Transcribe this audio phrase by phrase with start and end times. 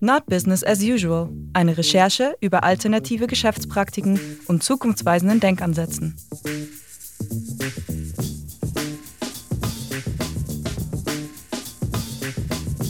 [0.00, 1.28] Not Business as Usual.
[1.52, 6.16] Eine Recherche über alternative Geschäftspraktiken und zukunftsweisenden Denkansätzen.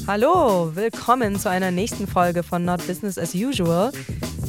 [0.07, 3.93] Hallo, willkommen zu einer nächsten Folge von Not Business as Usual.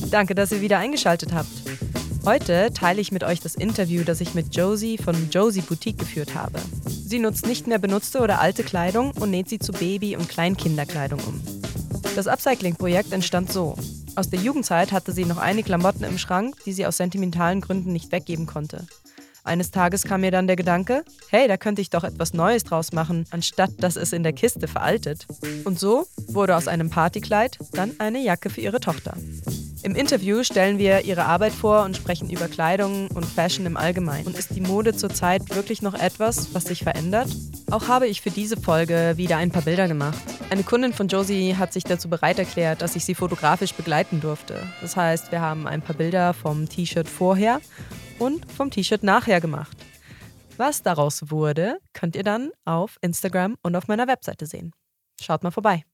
[0.10, 1.50] Danke, dass ihr wieder eingeschaltet habt.
[2.26, 6.34] Heute teile ich mit euch das Interview, das ich mit Josie von Josie Boutique geführt
[6.34, 6.60] habe.
[6.88, 11.20] Sie nutzt nicht mehr benutzte oder alte Kleidung und näht sie zu Baby- und Kleinkinderkleidung
[11.20, 11.55] um.
[12.16, 13.76] Das Upcycling-Projekt entstand so.
[14.16, 17.92] Aus der Jugendzeit hatte sie noch einige Klamotten im Schrank, die sie aus sentimentalen Gründen
[17.92, 18.86] nicht weggeben konnte.
[19.44, 22.94] Eines Tages kam mir dann der Gedanke, hey, da könnte ich doch etwas Neues draus
[22.94, 25.28] machen, anstatt dass es in der Kiste veraltet.
[25.66, 29.18] Und so wurde aus einem Partykleid dann eine Jacke für ihre Tochter.
[29.86, 34.26] Im Interview stellen wir ihre Arbeit vor und sprechen über Kleidung und Fashion im Allgemeinen.
[34.26, 37.30] Und ist die Mode zurzeit wirklich noch etwas, was sich verändert?
[37.70, 40.18] Auch habe ich für diese Folge wieder ein paar Bilder gemacht.
[40.50, 44.60] Eine Kundin von Josie hat sich dazu bereit erklärt, dass ich sie fotografisch begleiten durfte.
[44.82, 47.62] Das heißt, wir haben ein paar Bilder vom T-Shirt vorher
[48.18, 49.78] und vom T-Shirt nachher gemacht.
[50.58, 54.72] Was daraus wurde, könnt ihr dann auf Instagram und auf meiner Webseite sehen.
[55.22, 55.86] Schaut mal vorbei.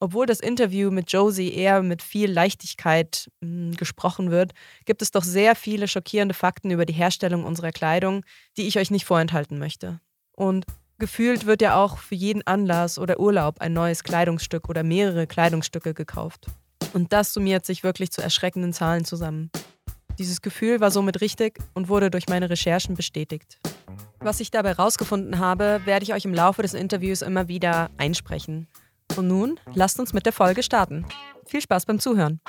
[0.00, 4.52] Obwohl das Interview mit Josie eher mit viel Leichtigkeit mh, hm, gesprochen wird,
[4.84, 8.24] gibt es doch sehr viele schockierende Fakten über die Herstellung unserer Kleidung,
[8.56, 10.00] die ich euch nicht vorenthalten möchte.
[10.32, 10.66] Und
[10.98, 15.94] gefühlt wird ja auch für jeden Anlass oder Urlaub ein neues Kleidungsstück oder mehrere Kleidungsstücke
[15.94, 16.46] gekauft.
[16.92, 19.50] Und das summiert sich wirklich zu erschreckenden Zahlen zusammen.
[20.18, 23.58] Dieses Gefühl war somit richtig und wurde durch meine Recherchen bestätigt.
[24.20, 28.68] Was ich dabei herausgefunden habe, werde ich euch im Laufe des Interviews immer wieder einsprechen.
[29.16, 31.04] Und nun lasst uns mit der Folge starten.
[31.46, 32.40] Viel Spaß beim Zuhören.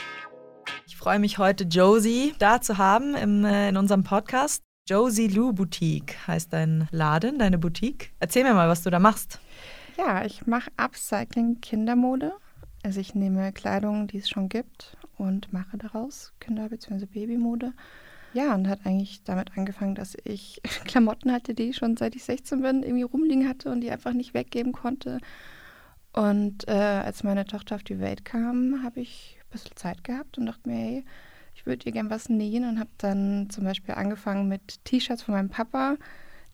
[0.86, 4.64] Ich freue mich heute, Josie da zu haben im, äh, in unserem Podcast.
[4.88, 8.12] Josie Lou Boutique heißt dein Laden, deine Boutique.
[8.20, 9.40] Erzähl mir mal, was du da machst.
[9.98, 12.34] Ja, ich mache Upcycling Kindermode.
[12.84, 17.06] Also ich nehme Kleidung, die es schon gibt und mache daraus Kinder- bzw.
[17.06, 17.74] Babymode.
[18.34, 22.24] Ja, und hat eigentlich damit angefangen, dass ich Klamotten hatte, die ich schon seit ich
[22.24, 25.20] 16 bin irgendwie rumliegen hatte und die einfach nicht weggeben konnte.
[26.14, 30.38] Und äh, als meine Tochter auf die Welt kam, habe ich ein bisschen Zeit gehabt
[30.38, 31.06] und dachte mir, hey,
[31.56, 35.34] ich würde ihr gern was nähen und habe dann zum Beispiel angefangen mit T-Shirts von
[35.34, 35.98] meinem Papa,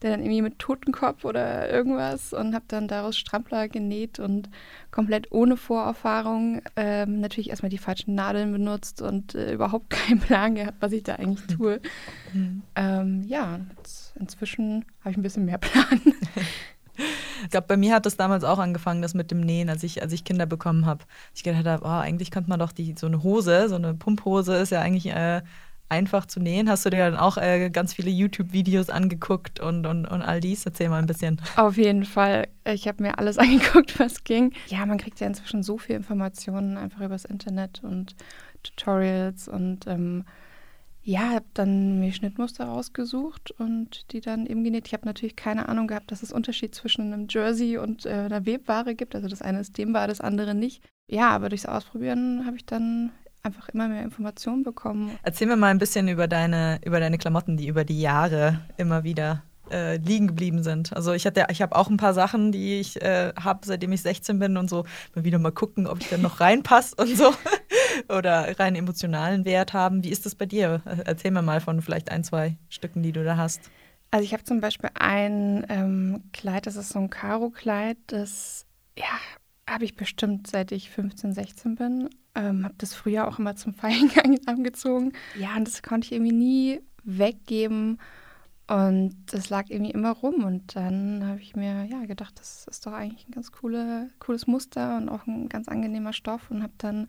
[0.02, 4.50] der dann irgendwie mit Totenkopf oder irgendwas und habe dann daraus Strampler genäht und
[4.92, 10.56] komplett ohne Vorerfahrung ähm, natürlich erstmal die falschen Nadeln benutzt und äh, überhaupt keinen Plan
[10.56, 11.80] gehabt, was ich da eigentlich tue.
[12.34, 12.64] Mhm.
[12.76, 13.60] Ähm, ja,
[14.20, 16.02] inzwischen habe ich ein bisschen mehr Plan.
[17.46, 20.02] Ich glaube, bei mir hat das damals auch angefangen, das mit dem Nähen, als ich,
[20.02, 21.06] als ich Kinder bekommen habe.
[21.34, 24.56] Ich gedacht habe, oh, eigentlich könnte man doch die, so eine Hose, so eine Pumphose
[24.56, 25.42] ist ja eigentlich äh,
[25.90, 26.70] einfach zu nähen.
[26.70, 30.66] Hast du dir dann auch äh, ganz viele YouTube-Videos angeguckt und, und, und all dies?
[30.66, 31.42] Erzähl mal ein bisschen.
[31.56, 32.48] Auf jeden Fall.
[32.66, 34.54] Ich habe mir alles angeguckt, was ging.
[34.68, 38.16] Ja, man kriegt ja inzwischen so viel Informationen einfach übers Internet und
[38.64, 40.26] Tutorials und ähm,
[41.08, 44.88] ja, habe dann mir Schnittmuster rausgesucht und die dann eben genäht.
[44.88, 48.48] Ich habe natürlich keine Ahnung gehabt, dass es Unterschied zwischen einem Jersey und äh, einer
[48.48, 49.14] Webware gibt.
[49.14, 50.84] Also das eine ist dehnbar, das andere nicht.
[51.08, 53.12] Ja, aber durchs Ausprobieren habe ich dann
[53.44, 55.12] einfach immer mehr Informationen bekommen.
[55.22, 59.04] Erzähl mir mal ein bisschen über deine, über deine Klamotten, die über die Jahre immer
[59.04, 60.96] wieder äh, liegen geblieben sind.
[60.96, 64.02] Also ich hatte, ich habe auch ein paar Sachen, die ich äh, habe, seitdem ich
[64.02, 67.34] 16 bin und so mal wieder mal gucken, ob ich dann noch reinpasse und so
[68.10, 70.04] oder rein emotionalen Wert haben.
[70.04, 70.82] Wie ist das bei dir?
[71.06, 73.62] Erzähl mir mal von vielleicht ein, zwei Stücken, die du da hast.
[74.12, 78.66] Also ich habe zum Beispiel ein ähm, Kleid, das ist so ein Karo-Kleid, das
[78.98, 79.06] ja
[79.70, 82.10] habe ich bestimmt seit ich 15, 16 bin.
[82.36, 84.12] Ähm, habe das früher auch immer zum Feiern
[84.46, 85.14] angezogen.
[85.38, 88.00] Ja, und das konnte ich irgendwie nie weggeben.
[88.68, 90.44] Und das lag irgendwie immer rum.
[90.44, 94.48] Und dann habe ich mir ja gedacht, das ist doch eigentlich ein ganz coole, cooles
[94.48, 97.08] Muster und auch ein ganz angenehmer Stoff und habe dann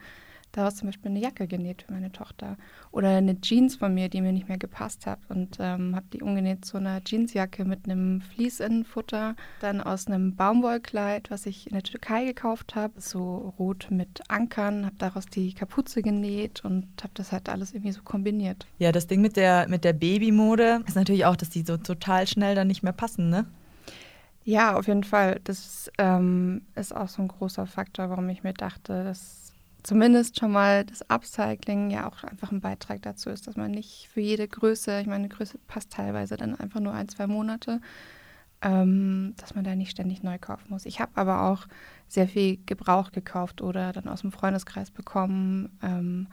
[0.53, 2.57] daraus zum Beispiel eine Jacke genäht für meine Tochter.
[2.91, 5.19] Oder eine Jeans von mir, die mir nicht mehr gepasst hat.
[5.29, 9.37] Und ähm, habe die umgenäht zu einer Jeansjacke mit einem Fließinnenfutter.
[9.61, 13.01] Dann aus einem Baumwollkleid, was ich in der Türkei gekauft habe.
[13.01, 14.87] So rot mit Ankern.
[14.87, 18.67] Habe daraus die Kapuze genäht und habe das halt alles irgendwie so kombiniert.
[18.79, 22.27] Ja, das Ding mit der, mit der Babymode ist natürlich auch, dass die so total
[22.27, 23.47] schnell dann nicht mehr passen, ne?
[24.47, 25.41] Ja, auf jeden Fall.
[25.43, 29.46] Das ähm, ist auch so ein großer Faktor, warum ich mir dachte, dass
[29.87, 34.09] zumindest schon mal das Upcycling ja auch einfach ein Beitrag dazu ist, dass man nicht
[34.13, 37.81] für jede Größe, ich meine, Größe passt teilweise dann einfach nur ein, zwei Monate,
[38.63, 40.87] ähm, dass man da nicht ständig neu kaufen muss.
[40.87, 41.67] Ich habe aber auch
[42.09, 45.79] sehr viel Gebrauch gekauft oder dann aus dem Freundeskreis bekommen.
[45.83, 46.27] Ähm,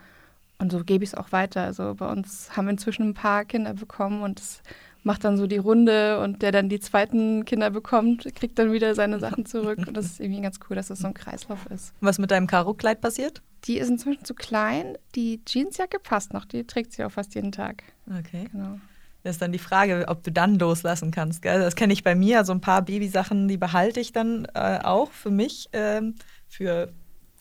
[0.58, 1.64] und so gebe ich es auch weiter.
[1.64, 4.64] Also bei uns haben inzwischen ein paar Kinder bekommen und es
[5.04, 8.96] macht dann so die Runde und der dann die zweiten Kinder bekommt, kriegt dann wieder
[8.96, 9.80] seine Sachen zurück.
[9.86, 11.94] Und das ist irgendwie ganz cool, dass das so ein Kreislauf ist.
[12.00, 13.42] Was mit deinem Karo-Kleid passiert?
[13.66, 14.98] Die ist inzwischen zu klein.
[15.16, 17.84] Die Jeansjacke passt noch, die trägt sie auch fast jeden Tag.
[18.08, 18.48] Okay.
[18.52, 18.80] Genau.
[19.24, 21.42] Das ist dann die Frage, ob du dann loslassen kannst.
[21.42, 21.60] Gell?
[21.60, 22.40] Das kenne ich bei mir.
[22.40, 26.16] Also ein paar Babysachen, die behalte ich dann äh, auch für mich, ähm,
[26.50, 26.92] für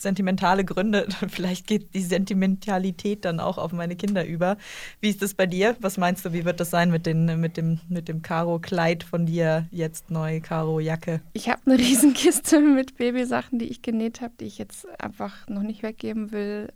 [0.03, 1.07] sentimentale Gründe.
[1.29, 4.57] Vielleicht geht die Sentimentalität dann auch auf meine Kinder über.
[5.01, 5.75] Wie ist das bei dir?
[5.79, 9.25] Was meinst du, wie wird das sein mit, den, mit dem, mit dem Karo-Kleid von
[9.25, 11.21] dir, jetzt neu Karo-Jacke?
[11.33, 15.63] Ich habe eine Riesenkiste mit Babysachen, die ich genäht habe, die ich jetzt einfach noch
[15.63, 16.71] nicht weggeben will,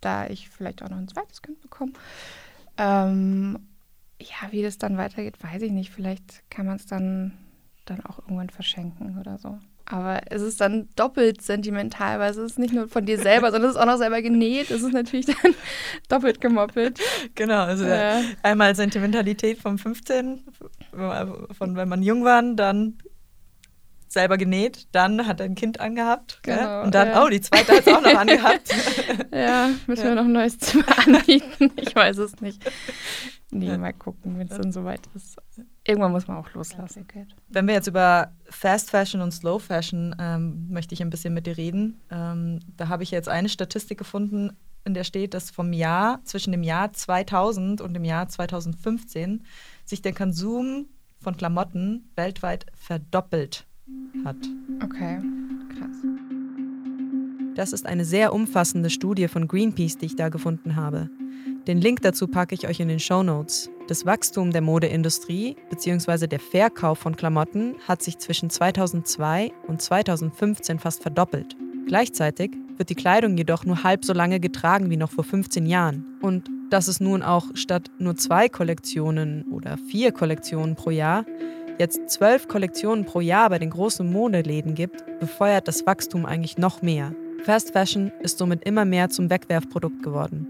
[0.00, 1.92] da ich vielleicht auch noch ein zweites Kind bekomme.
[2.76, 3.58] Ähm,
[4.20, 5.90] ja, wie das dann weitergeht, weiß ich nicht.
[5.90, 7.32] Vielleicht kann man es dann,
[7.84, 9.58] dann auch irgendwann verschenken oder so.
[9.90, 13.70] Aber es ist dann doppelt sentimental, weil es ist nicht nur von dir selber, sondern
[13.70, 14.70] es ist auch noch selber genäht.
[14.70, 15.54] Es ist natürlich dann
[16.08, 17.00] doppelt gemoppelt.
[17.34, 18.22] Genau, also äh.
[18.42, 20.40] einmal Sentimentalität vom 15,
[21.56, 22.98] von wenn man jung war, dann
[24.10, 27.24] selber genäht, dann hat er ein Kind angehabt genau, und dann, ja.
[27.24, 28.74] oh, die zweite hat es auch noch angehabt.
[29.32, 30.08] ja, müssen ja.
[30.08, 31.70] wir noch ein neues Zimmer anbieten.
[31.76, 32.60] Ich weiß es nicht.
[33.52, 35.36] Nee, mal gucken, wenn es dann soweit ist.
[35.86, 37.06] Irgendwann muss man auch loslassen.
[37.48, 41.46] Wenn wir jetzt über Fast Fashion und Slow Fashion ähm, möchte ich ein bisschen mit
[41.46, 42.00] dir reden.
[42.10, 46.52] Ähm, da habe ich jetzt eine Statistik gefunden, in der steht, dass vom Jahr zwischen
[46.52, 49.44] dem Jahr 2000 und dem Jahr 2015
[49.84, 50.86] sich der Konsum
[51.20, 53.66] von Klamotten weltweit verdoppelt
[54.24, 54.36] hat.
[54.82, 55.20] Okay,
[55.76, 55.96] krass.
[57.54, 61.10] Das ist eine sehr umfassende Studie von Greenpeace, die ich da gefunden habe.
[61.66, 63.70] Den Link dazu packe ich euch in den Show Notes.
[63.88, 66.26] Das Wachstum der Modeindustrie bzw.
[66.26, 71.56] der Verkauf von Klamotten hat sich zwischen 2002 und 2015 fast verdoppelt.
[71.86, 76.04] Gleichzeitig wird die Kleidung jedoch nur halb so lange getragen wie noch vor 15 Jahren.
[76.22, 81.26] Und dass es nun auch statt nur zwei Kollektionen oder vier Kollektionen pro Jahr
[81.80, 86.82] jetzt zwölf Kollektionen pro Jahr bei den großen Modeläden gibt, befeuert das Wachstum eigentlich noch
[86.82, 87.14] mehr.
[87.42, 90.46] Fast Fashion ist somit immer mehr zum Wegwerfprodukt geworden.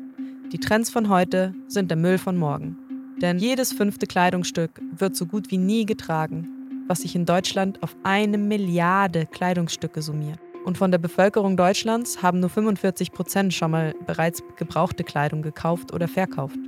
[0.52, 2.76] Die Trends von heute sind der Müll von morgen.
[3.22, 6.48] Denn jedes fünfte Kleidungsstück wird so gut wie nie getragen,
[6.88, 10.40] was sich in Deutschland auf eine Milliarde Kleidungsstücke summiert.
[10.64, 15.92] Und von der Bevölkerung Deutschlands haben nur 45 Prozent schon mal bereits gebrauchte Kleidung gekauft
[15.94, 16.58] oder verkauft.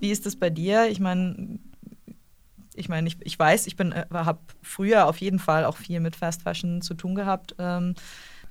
[0.00, 0.88] Wie ist es bei dir?
[0.88, 1.58] Ich meine,
[2.74, 6.16] ich meine, ich, ich weiß, ich äh, habe früher auf jeden Fall auch viel mit
[6.16, 7.54] Fast Fashion zu tun gehabt.
[7.58, 7.94] Ähm,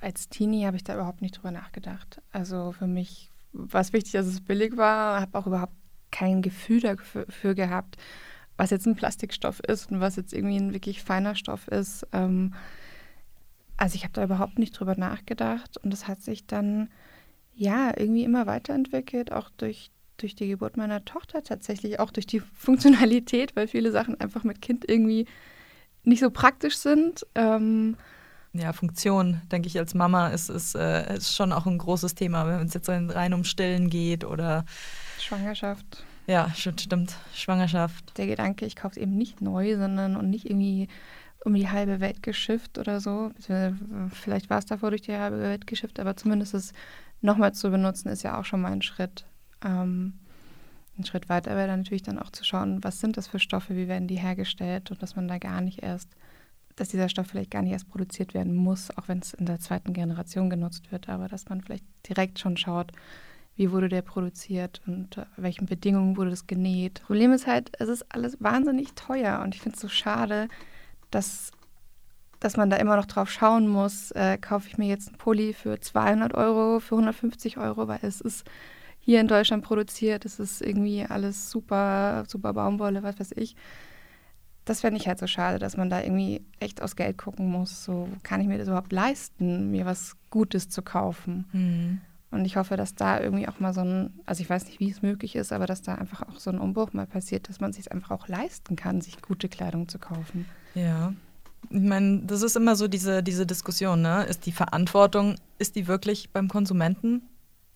[0.00, 2.20] Als Teenie habe ich da überhaupt nicht drüber nachgedacht.
[2.32, 5.72] Also für mich war es wichtig, dass es billig war, habe auch überhaupt
[6.10, 7.96] kein Gefühl dafür gehabt,
[8.56, 12.06] was jetzt ein Plastikstoff ist und was jetzt irgendwie ein wirklich feiner Stoff ist.
[12.12, 12.54] Ähm,
[13.76, 16.90] also ich habe da überhaupt nicht drüber nachgedacht und das hat sich dann
[17.54, 22.40] ja irgendwie immer weiterentwickelt, auch durch durch die Geburt meiner Tochter tatsächlich, auch durch die
[22.40, 25.26] Funktionalität, weil viele Sachen einfach mit Kind irgendwie
[26.04, 27.26] nicht so praktisch sind.
[27.34, 27.96] Ähm,
[28.52, 32.46] ja, Funktion, denke ich, als Mama ist, ist, äh, ist schon auch ein großes Thema,
[32.46, 34.64] wenn es jetzt rein um Stillen geht oder
[35.18, 36.04] Schwangerschaft.
[36.26, 38.16] Ja, stimmt, Schwangerschaft.
[38.18, 40.88] Der Gedanke, ich kaufe es eben nicht neu, sondern und nicht irgendwie
[41.44, 43.30] um die halbe Welt geschifft oder so.
[44.12, 46.72] Vielleicht war es davor durch die halbe Welt geschifft, aber zumindest es
[47.20, 49.24] nochmal zu benutzen, ist ja auch schon mal ein Schritt.
[49.64, 50.14] Ähm,
[50.98, 53.76] ein Schritt weiter wäre dann natürlich dann auch zu schauen, was sind das für Stoffe,
[53.76, 56.10] wie werden die hergestellt und dass man da gar nicht erst,
[56.76, 59.60] dass dieser Stoff vielleicht gar nicht erst produziert werden muss, auch wenn es in der
[59.60, 62.92] zweiten Generation genutzt wird, aber dass man vielleicht direkt schon schaut,
[63.56, 67.02] wie wurde der produziert und welchen Bedingungen wurde das genäht.
[67.06, 70.48] Problem ist halt, es ist alles wahnsinnig teuer und ich finde es so schade,
[71.10, 71.50] dass,
[72.38, 75.52] dass man da immer noch drauf schauen muss, äh, kaufe ich mir jetzt einen Pulli
[75.52, 78.44] für 200 Euro, für 150 Euro, weil es ist
[79.00, 80.24] hier in Deutschland produziert.
[80.24, 83.56] Es ist irgendwie alles super, super Baumwolle, was weiß ich.
[84.64, 87.84] Das fände ich halt so schade, dass man da irgendwie echt aus Geld gucken muss.
[87.84, 91.46] So, kann ich mir das überhaupt leisten, mir was Gutes zu kaufen?
[91.52, 92.00] Mhm.
[92.30, 94.90] Und ich hoffe, dass da irgendwie auch mal so ein, also ich weiß nicht, wie
[94.90, 97.72] es möglich ist, aber dass da einfach auch so ein Umbruch mal passiert, dass man
[97.72, 100.44] sich einfach auch leisten kann, sich gute Kleidung zu kaufen.
[100.74, 101.14] Ja.
[101.70, 104.24] Ich meine, das ist immer so diese, diese Diskussion, ne?
[104.24, 107.22] Ist die Verantwortung, ist die wirklich beim Konsumenten?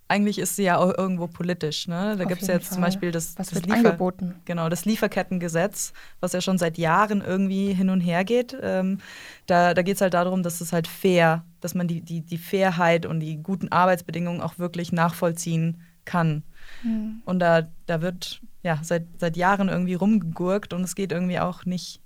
[0.08, 1.88] Eigentlich ist sie ja auch irgendwo politisch.
[1.88, 2.16] Ne?
[2.18, 2.74] Da gibt es ja jetzt Fall.
[2.74, 3.96] zum Beispiel das, was das, Liefer?
[4.44, 8.56] Genau, das Lieferkettengesetz, was ja schon seit Jahren irgendwie hin und her geht.
[8.60, 8.98] Ähm,
[9.46, 12.38] da da geht es halt darum, dass es halt fair, dass man die, die, die
[12.38, 16.42] Fairheit und die guten Arbeitsbedingungen auch wirklich nachvollziehen kann.
[16.82, 17.22] Mhm.
[17.24, 21.64] Und da, da wird ja seit, seit Jahren irgendwie rumgegurkt und es geht irgendwie auch
[21.64, 22.00] nicht,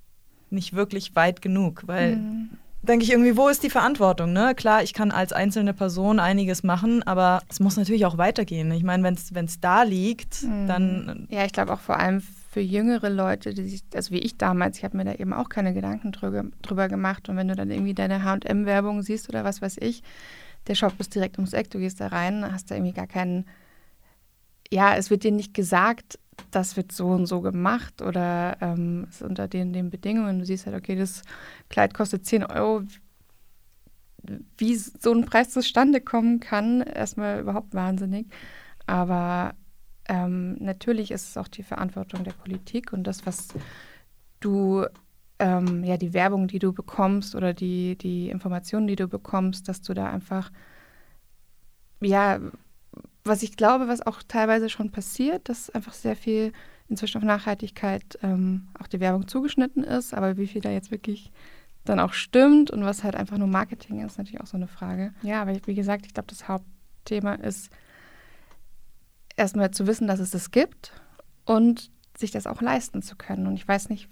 [0.50, 2.50] nicht wirklich weit genug, weil mhm
[2.88, 4.33] denke ich irgendwie, wo ist die Verantwortung?
[4.33, 4.55] Ne?
[4.55, 8.71] Klar, ich kann als einzelne Person einiges machen, aber es muss natürlich auch weitergehen.
[8.73, 10.66] Ich meine, wenn es da liegt, mhm.
[10.66, 11.26] dann.
[11.31, 12.23] Ja, ich glaube auch vor allem
[12.57, 15.50] für jüngere Leute, die sich, also wie ich damals, ich habe mir da eben auch
[15.50, 17.28] keine Gedanken drüber, drüber gemacht.
[17.28, 20.02] Und wenn du dann irgendwie deine HM-Werbung siehst oder was weiß ich,
[20.66, 23.45] der Shop ist direkt ums Eck, du gehst da rein, hast da irgendwie gar keinen.
[24.71, 26.19] Ja, es wird dir nicht gesagt,
[26.50, 30.38] das wird so und so gemacht oder ähm, ist unter den, den Bedingungen.
[30.38, 31.23] Du siehst halt, okay, das
[31.69, 32.83] Kleid kostet 10 Euro.
[34.59, 38.26] Wie so ein Preis zustande kommen kann, erstmal überhaupt wahnsinnig.
[38.87, 39.55] Aber
[40.09, 43.49] ähm, natürlich ist es auch die Verantwortung der Politik und das, was
[44.40, 44.87] du,
[45.38, 49.83] ähm, ja, die Werbung, die du bekommst oder die, die Informationen, die du bekommst, dass
[49.83, 50.50] du da einfach,
[52.00, 52.38] ja,
[53.26, 56.52] was ich glaube, was auch teilweise schon passiert, dass einfach sehr viel
[56.88, 61.33] inzwischen auf Nachhaltigkeit ähm, auch die Werbung zugeschnitten ist, aber wie viel da jetzt wirklich
[61.85, 64.68] dann auch stimmt und was halt einfach nur Marketing ist, ist natürlich auch so eine
[64.68, 65.12] Frage.
[65.23, 67.71] Ja, aber wie gesagt, ich glaube, das Hauptthema ist,
[69.37, 70.92] erstmal zu wissen, dass es das gibt
[71.45, 73.47] und sich das auch leisten zu können.
[73.47, 74.09] Und ich weiß nicht,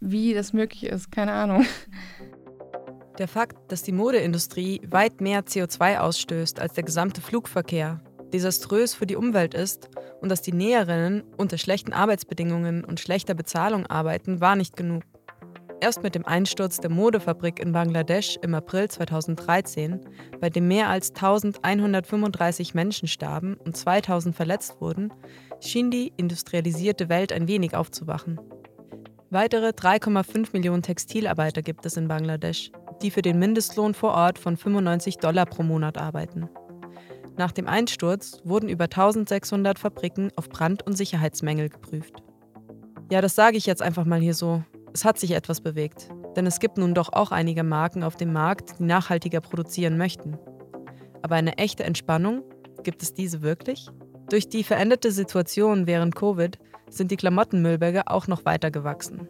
[0.00, 1.64] wie das möglich ist, keine Ahnung.
[3.18, 8.00] Der Fakt, dass die Modeindustrie weit mehr CO2 ausstößt als der gesamte Flugverkehr,
[8.36, 9.88] desaströs für die Umwelt ist
[10.20, 15.02] und dass die Näherinnen unter schlechten Arbeitsbedingungen und schlechter Bezahlung arbeiten, war nicht genug.
[15.80, 20.00] Erst mit dem Einsturz der Modefabrik in Bangladesch im April 2013,
[20.40, 25.12] bei dem mehr als 1135 Menschen starben und 2000 verletzt wurden,
[25.60, 28.38] schien die industrialisierte Welt ein wenig aufzuwachen.
[29.30, 32.70] Weitere 3,5 Millionen Textilarbeiter gibt es in Bangladesch,
[33.02, 36.48] die für den Mindestlohn vor Ort von 95 Dollar pro Monat arbeiten.
[37.38, 42.22] Nach dem Einsturz wurden über 1600 Fabriken auf Brand- und Sicherheitsmängel geprüft.
[43.10, 46.46] Ja, das sage ich jetzt einfach mal hier so, es hat sich etwas bewegt, denn
[46.46, 50.38] es gibt nun doch auch einige Marken auf dem Markt, die nachhaltiger produzieren möchten.
[51.22, 52.42] Aber eine echte Entspannung,
[52.82, 53.88] gibt es diese wirklich?
[54.30, 59.28] Durch die veränderte Situation während Covid sind die Klamottenmüllberge auch noch weiter gewachsen.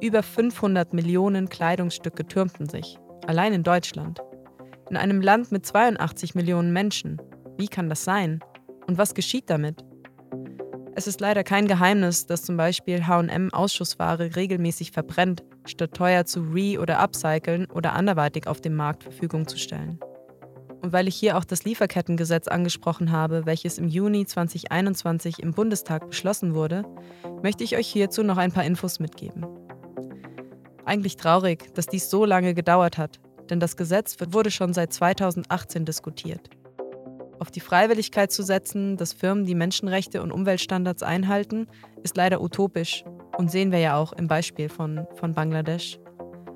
[0.00, 4.20] Über 500 Millionen Kleidungsstücke türmten sich, allein in Deutschland.
[4.88, 7.20] In einem Land mit 82 Millionen Menschen.
[7.58, 8.38] Wie kann das sein?
[8.86, 9.84] Und was geschieht damit?
[10.94, 16.40] Es ist leider kein Geheimnis, dass zum Beispiel HM Ausschussware regelmäßig verbrennt, statt teuer zu
[16.40, 19.98] re- oder upcyclen oder anderweitig auf dem Markt Verfügung zu stellen.
[20.82, 26.08] Und weil ich hier auch das Lieferkettengesetz angesprochen habe, welches im Juni 2021 im Bundestag
[26.08, 26.84] beschlossen wurde,
[27.42, 29.46] möchte ich euch hierzu noch ein paar Infos mitgeben.
[30.84, 33.18] Eigentlich traurig, dass dies so lange gedauert hat,
[33.50, 36.50] denn das Gesetz wurde schon seit 2018 diskutiert.
[37.40, 41.68] Auf die Freiwilligkeit zu setzen, dass Firmen die Menschenrechte und Umweltstandards einhalten,
[42.02, 43.04] ist leider utopisch
[43.36, 45.98] und sehen wir ja auch im Beispiel von, von Bangladesch.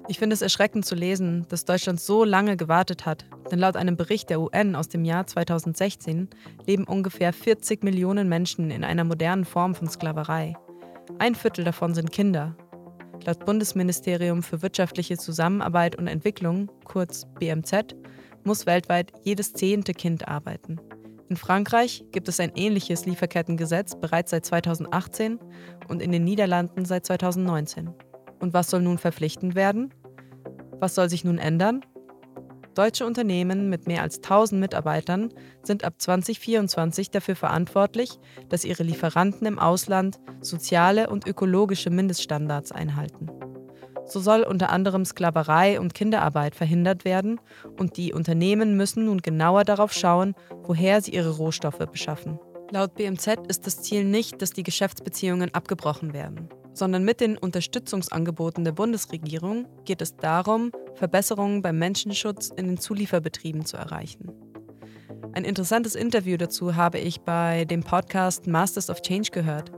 [0.08, 3.96] Ich finde es erschreckend zu lesen, dass Deutschland so lange gewartet hat, denn laut einem
[3.96, 6.28] Bericht der UN aus dem Jahr 2016
[6.66, 10.54] leben ungefähr 40 Millionen Menschen in einer modernen Form von Sklaverei.
[11.20, 12.56] Ein Viertel davon sind Kinder.
[13.24, 17.94] Laut Bundesministerium für wirtschaftliche Zusammenarbeit und Entwicklung, kurz BMZ,
[18.44, 20.80] muss weltweit jedes zehnte Kind arbeiten.
[21.28, 25.38] In Frankreich gibt es ein ähnliches Lieferkettengesetz bereits seit 2018
[25.88, 27.90] und in den Niederlanden seit 2019.
[28.38, 29.94] Und was soll nun verpflichtend werden?
[30.78, 31.80] Was soll sich nun ändern?
[32.74, 35.32] Deutsche Unternehmen mit mehr als 1000 Mitarbeitern
[35.62, 38.18] sind ab 2024 dafür verantwortlich,
[38.48, 43.28] dass ihre Lieferanten im Ausland soziale und ökologische Mindeststandards einhalten.
[44.12, 47.40] So soll unter anderem Sklaverei und Kinderarbeit verhindert werden
[47.78, 52.38] und die Unternehmen müssen nun genauer darauf schauen, woher sie ihre Rohstoffe beschaffen.
[52.70, 58.64] Laut BMZ ist das Ziel nicht, dass die Geschäftsbeziehungen abgebrochen werden, sondern mit den Unterstützungsangeboten
[58.64, 64.30] der Bundesregierung geht es darum, Verbesserungen beim Menschenschutz in den Zulieferbetrieben zu erreichen.
[65.32, 69.72] Ein interessantes Interview dazu habe ich bei dem Podcast Masters of Change gehört,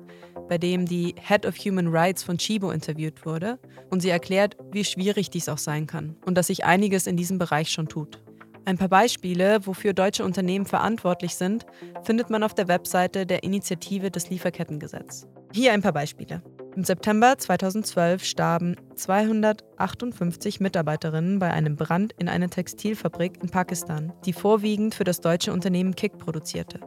[0.49, 3.59] bei dem die Head of Human Rights von Chibo interviewt wurde
[3.91, 7.39] und sie erklärt, wie schwierig dies auch sein kann und dass sich einiges in diesem
[7.39, 8.23] Bereich schon tut.
[8.67, 11.67] Ein paar Beispiele, wofür deutsche Unternehmen verantwortlich sind,
[12.03, 15.27] findet man auf der Webseite der Initiative des Lieferkettengesetz.
[15.53, 16.43] Hier ein paar Beispiele.
[16.75, 24.33] Im September 2012 starben 258 Mitarbeiterinnen bei einem Brand in einer Textilfabrik in Pakistan, die
[24.33, 26.81] vorwiegend für das deutsche Unternehmen Kick produzierte.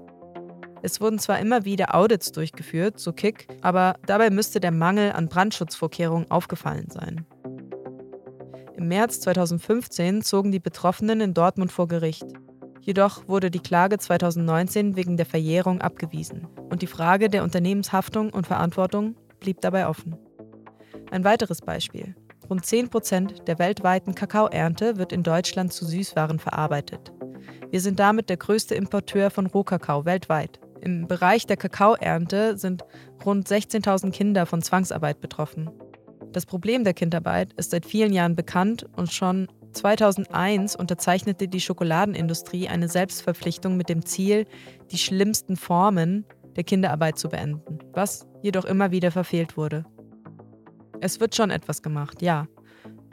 [0.82, 5.28] Es wurden zwar immer wieder Audits durchgeführt, so Kick, aber dabei müsste der Mangel an
[5.28, 7.26] Brandschutzvorkehrungen aufgefallen sein.
[8.76, 12.26] Im März 2015 zogen die Betroffenen in Dortmund vor Gericht.
[12.80, 18.48] Jedoch wurde die Klage 2019 wegen der Verjährung abgewiesen und die Frage der Unternehmenshaftung und
[18.48, 20.16] Verantwortung blieb dabei offen.
[21.12, 22.16] Ein weiteres Beispiel.
[22.50, 27.12] Rund 10 Prozent der weltweiten Kakaoernte wird in Deutschland zu Süßwaren verarbeitet.
[27.70, 30.60] Wir sind damit der größte Importeur von Rohkakao weltweit.
[30.82, 32.84] Im Bereich der Kakaoernte sind
[33.26, 35.70] rund 16.000 Kinder von Zwangsarbeit betroffen.
[36.32, 42.68] Das Problem der Kindarbeit ist seit vielen Jahren bekannt und schon 2001 unterzeichnete die Schokoladenindustrie
[42.68, 44.46] eine Selbstverpflichtung mit dem Ziel,
[44.92, 49.86] die schlimmsten Formen der Kinderarbeit zu beenden, was jedoch immer wieder verfehlt wurde.
[51.00, 52.48] Es wird schon etwas gemacht, ja.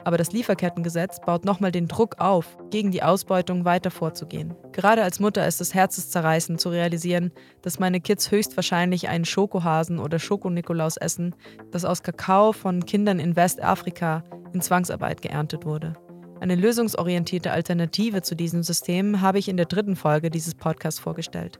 [0.05, 4.53] Aber das Lieferkettengesetz baut nochmal den Druck auf, gegen die Ausbeutung weiter vorzugehen.
[4.71, 7.31] Gerade als Mutter ist es herzenszerreißend zu realisieren,
[7.63, 11.35] dass meine Kids höchstwahrscheinlich einen Schokohasen oder Schokonikolaus essen,
[11.71, 15.95] das aus Kakao von Kindern in Westafrika in Zwangsarbeit geerntet wurde.
[16.41, 21.59] Eine lösungsorientierte Alternative zu diesem System habe ich in der dritten Folge dieses Podcasts vorgestellt.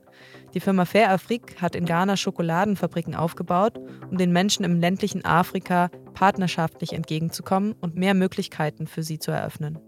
[0.54, 3.80] Die Firma Fair Afrique hat in Ghana Schokoladenfabriken aufgebaut,
[4.10, 9.80] um den Menschen im ländlichen Afrika partnerschaftlich entgegenzukommen und mehr Möglichkeiten für sie zu eröffnen.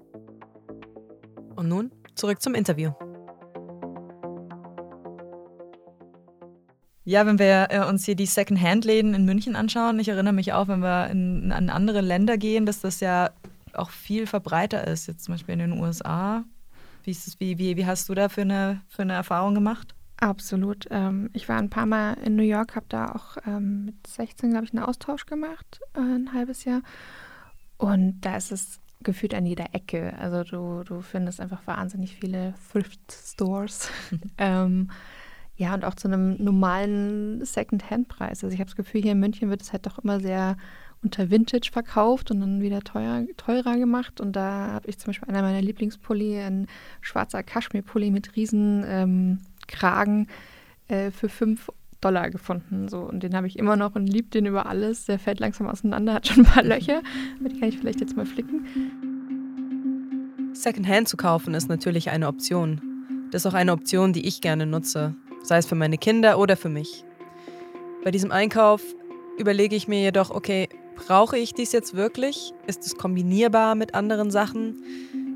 [1.56, 2.92] Und nun zurück zum Interview.
[7.04, 10.68] Ja, wenn wir äh, uns hier die Second-Hand-Läden in München anschauen, ich erinnere mich auch,
[10.68, 13.30] wenn wir in, in andere Länder gehen, dass das ja
[13.78, 16.44] auch viel verbreiter ist, jetzt zum Beispiel in den USA.
[17.04, 19.96] Wie, ist das, wie, wie, wie hast du da für eine, für eine Erfahrung gemacht?
[20.20, 20.88] Absolut.
[20.90, 24.50] Ähm, ich war ein paar Mal in New York, habe da auch ähm, mit 16,
[24.50, 26.82] glaube ich, einen Austausch gemacht, äh, ein halbes Jahr.
[27.78, 30.14] Und da ist es gefühlt an jeder Ecke.
[30.18, 33.90] Also du, du findest einfach wahnsinnig viele Thrift Stores.
[34.40, 34.90] ähm,
[35.56, 38.44] ja, und auch zu einem normalen Second-Hand-Preis.
[38.44, 40.56] Also ich habe das Gefühl, hier in München wird es halt doch immer sehr
[41.04, 44.20] unter Vintage verkauft und dann wieder teuer, teurer gemacht.
[44.20, 46.68] Und da habe ich zum Beispiel einer meiner Lieblingspulli, ein
[47.02, 50.28] schwarzer Kaschmir-Pulli mit riesen ähm, Kragen
[50.88, 52.88] äh, für 5 Dollar gefunden.
[52.90, 53.00] So.
[53.00, 55.06] Und den habe ich immer noch und liebe den über alles.
[55.06, 57.02] Der fällt langsam auseinander, hat schon ein paar Löcher.
[57.40, 58.66] Aber die kann ich vielleicht jetzt mal flicken.
[60.54, 62.82] Secondhand zu kaufen ist natürlich eine Option.
[63.32, 66.56] Das ist auch eine Option, die ich gerne nutze, sei es für meine Kinder oder
[66.56, 67.04] für mich.
[68.04, 68.82] Bei diesem Einkauf
[69.38, 70.70] überlege ich mir jedoch, okay,
[71.06, 72.54] Brauche ich dies jetzt wirklich?
[72.66, 74.84] Ist es kombinierbar mit anderen Sachen?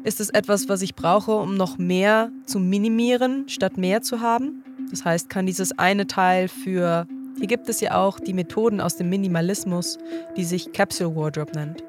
[0.04, 4.64] Ist es etwas, was ich brauche, um noch mehr zu minimieren, statt mehr zu haben?
[4.90, 8.98] Das heißt, kann dieses eine Teil für, hier gibt es ja auch die Methoden aus
[8.98, 10.00] dem Minimalismus,
[10.36, 11.84] die sich Capsule Wardrobe nennt.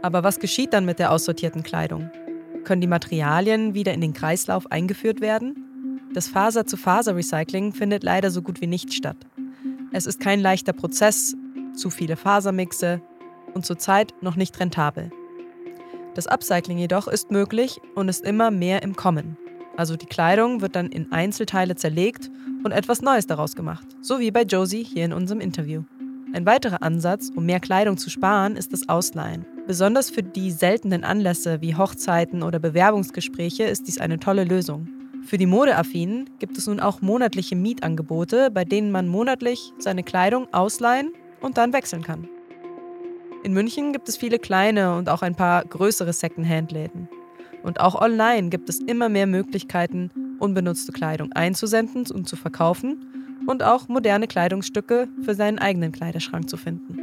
[0.00, 2.10] Aber was geschieht dann mit der aussortierten Kleidung?
[2.64, 6.00] Können die Materialien wieder in den Kreislauf eingeführt werden?
[6.14, 9.16] Das Faser-zu-Faser-Recycling findet leider so gut wie nicht statt.
[9.92, 11.36] Es ist kein leichter Prozess,
[11.74, 13.00] zu viele Fasermixe
[13.54, 15.10] und zurzeit noch nicht rentabel.
[16.14, 19.36] Das Upcycling jedoch ist möglich und ist immer mehr im Kommen.
[19.76, 22.30] Also die Kleidung wird dann in Einzelteile zerlegt
[22.64, 25.82] und etwas Neues daraus gemacht, so wie bei Josie hier in unserem Interview.
[26.34, 29.46] Ein weiterer Ansatz, um mehr Kleidung zu sparen, ist das Ausleihen.
[29.66, 34.88] Besonders für die seltenen Anlässe wie Hochzeiten oder Bewerbungsgespräche ist dies eine tolle Lösung.
[35.24, 40.52] Für die Modeaffinen gibt es nun auch monatliche Mietangebote, bei denen man monatlich seine Kleidung
[40.52, 42.28] ausleihen und dann wechseln kann.
[43.44, 47.08] In München gibt es viele kleine und auch ein paar größere Secondhand-Läden.
[47.62, 53.62] Und auch online gibt es immer mehr Möglichkeiten, unbenutzte Kleidung einzusenden und zu verkaufen und
[53.62, 56.98] auch moderne Kleidungsstücke für seinen eigenen Kleiderschrank zu finden.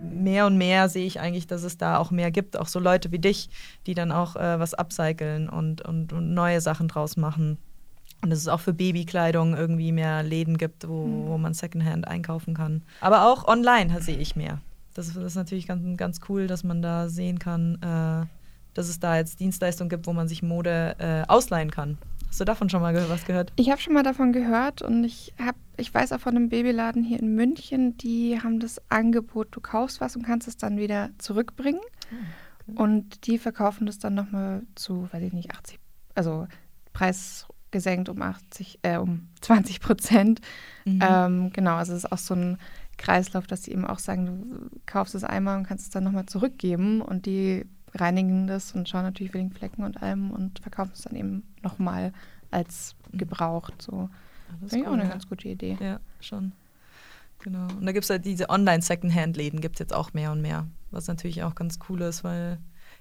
[0.00, 3.12] Mehr und mehr sehe ich eigentlich, dass es da auch mehr gibt, auch so Leute
[3.12, 3.50] wie dich,
[3.86, 7.58] die dann auch äh, was upcyclen und, und, und neue Sachen draus machen.
[8.24, 11.26] Und dass es auch für Babykleidung irgendwie mehr Läden gibt, wo, mhm.
[11.26, 12.82] wo man Secondhand einkaufen kann.
[13.02, 14.62] Aber auch online sehe ich mehr.
[14.94, 18.26] Das, das ist natürlich ganz, ganz cool, dass man da sehen kann, äh,
[18.72, 21.98] dass es da jetzt Dienstleistungen gibt, wo man sich Mode äh, ausleihen kann.
[22.26, 23.52] Hast du davon schon mal was gehört?
[23.56, 27.04] Ich habe schon mal davon gehört und ich habe, ich weiß auch von einem Babyladen
[27.04, 31.10] hier in München, die haben das Angebot, du kaufst was und kannst es dann wieder
[31.18, 31.82] zurückbringen.
[32.10, 32.14] Ah,
[32.68, 32.82] okay.
[32.82, 35.78] Und die verkaufen das dann nochmal zu, weiß ich nicht, 80,
[36.14, 36.48] also
[36.94, 40.40] Preis gesenkt um 80, äh, um 20 Prozent.
[40.84, 41.00] Mhm.
[41.02, 42.56] Ähm, genau, also es ist auch so ein
[42.96, 46.26] Kreislauf, dass sie eben auch sagen, du kaufst es einmal und kannst es dann nochmal
[46.26, 51.02] zurückgeben und die reinigen das und schauen natürlich wegen Flecken und allem und verkaufen es
[51.02, 52.12] dann eben nochmal
[52.52, 53.18] als mhm.
[53.18, 53.82] gebraucht.
[53.82, 54.08] So.
[54.48, 55.76] Ja, das ist auch eine ganz gute Idee.
[55.80, 56.52] Ja, schon.
[57.40, 57.66] Genau.
[57.66, 60.66] Und da gibt es halt diese Online-Secondhand-Läden, gibt es jetzt auch mehr und mehr.
[60.92, 62.58] Was natürlich auch ganz cool ist, weil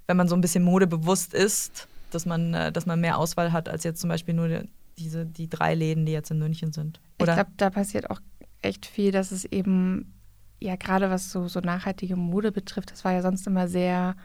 [0.07, 3.69] wenn man so ein bisschen modebewusst ist, dass man, äh, dass man mehr Auswahl hat
[3.69, 4.63] als jetzt zum Beispiel nur
[4.97, 6.99] diese, die drei Läden, die jetzt in München sind.
[7.19, 7.31] Oder?
[7.31, 8.19] Ich glaube, da passiert auch
[8.61, 10.13] echt viel, dass es eben,
[10.59, 14.15] ja, gerade was so, so nachhaltige Mode betrifft, das war ja sonst immer sehr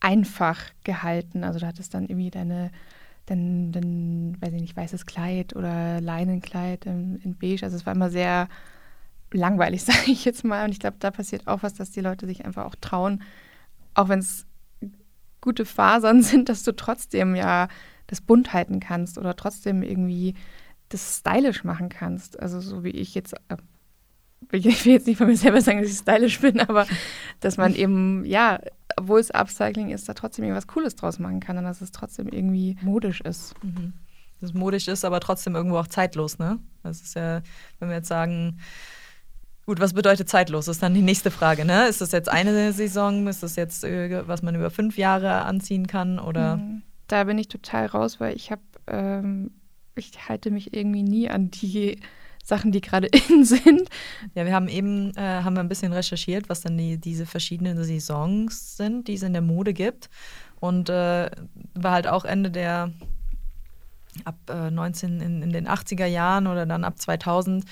[0.00, 1.44] einfach gehalten.
[1.44, 2.70] Also du hattest dann irgendwie deine,
[3.26, 7.64] dein, dein weiß ich nicht, weißes Kleid oder Leinenkleid in, in beige.
[7.64, 8.48] Also es war immer sehr
[9.32, 10.64] langweilig, sage ich jetzt mal.
[10.64, 13.22] Und ich glaube, da passiert auch was, dass die Leute sich einfach auch trauen,
[13.94, 14.46] auch wenn es
[15.40, 17.68] gute Fasern sind, dass du trotzdem ja
[18.06, 20.34] das bunt halten kannst oder trotzdem irgendwie
[20.88, 22.38] das stylisch machen kannst.
[22.40, 23.56] Also so wie ich jetzt, äh,
[24.52, 26.86] ich will jetzt nicht von mir selber sagen, dass ich stylisch bin, aber
[27.38, 28.60] dass man eben, ja,
[28.96, 32.28] obwohl es Upcycling ist, da trotzdem irgendwas Cooles draus machen kann und dass es trotzdem
[32.28, 33.54] irgendwie modisch ist.
[33.62, 33.92] Mhm.
[34.40, 36.58] Dass es modisch ist, aber trotzdem irgendwo auch zeitlos, ne?
[36.82, 37.42] Das ist ja,
[37.78, 38.58] wenn wir jetzt sagen,
[39.70, 40.64] Gut, was bedeutet zeitlos?
[40.64, 41.64] Das ist dann die nächste Frage.
[41.64, 41.86] Ne?
[41.86, 43.28] Ist das jetzt eine Saison?
[43.28, 46.18] Ist das jetzt, äh, was man über fünf Jahre anziehen kann?
[46.18, 46.56] Oder?
[46.56, 46.82] Mhm.
[47.06, 49.52] Da bin ich total raus, weil ich habe, ähm,
[49.94, 52.00] ich halte mich irgendwie nie an die
[52.42, 53.88] Sachen, die gerade in sind.
[54.34, 57.80] Ja, wir haben eben äh, haben wir ein bisschen recherchiert, was dann die, diese verschiedenen
[57.84, 60.10] Saisons sind, die es in der Mode gibt.
[60.58, 61.30] Und äh,
[61.74, 62.92] war halt auch Ende der
[64.24, 67.64] ab äh, 19 in, in den 80er Jahren oder dann ab 2000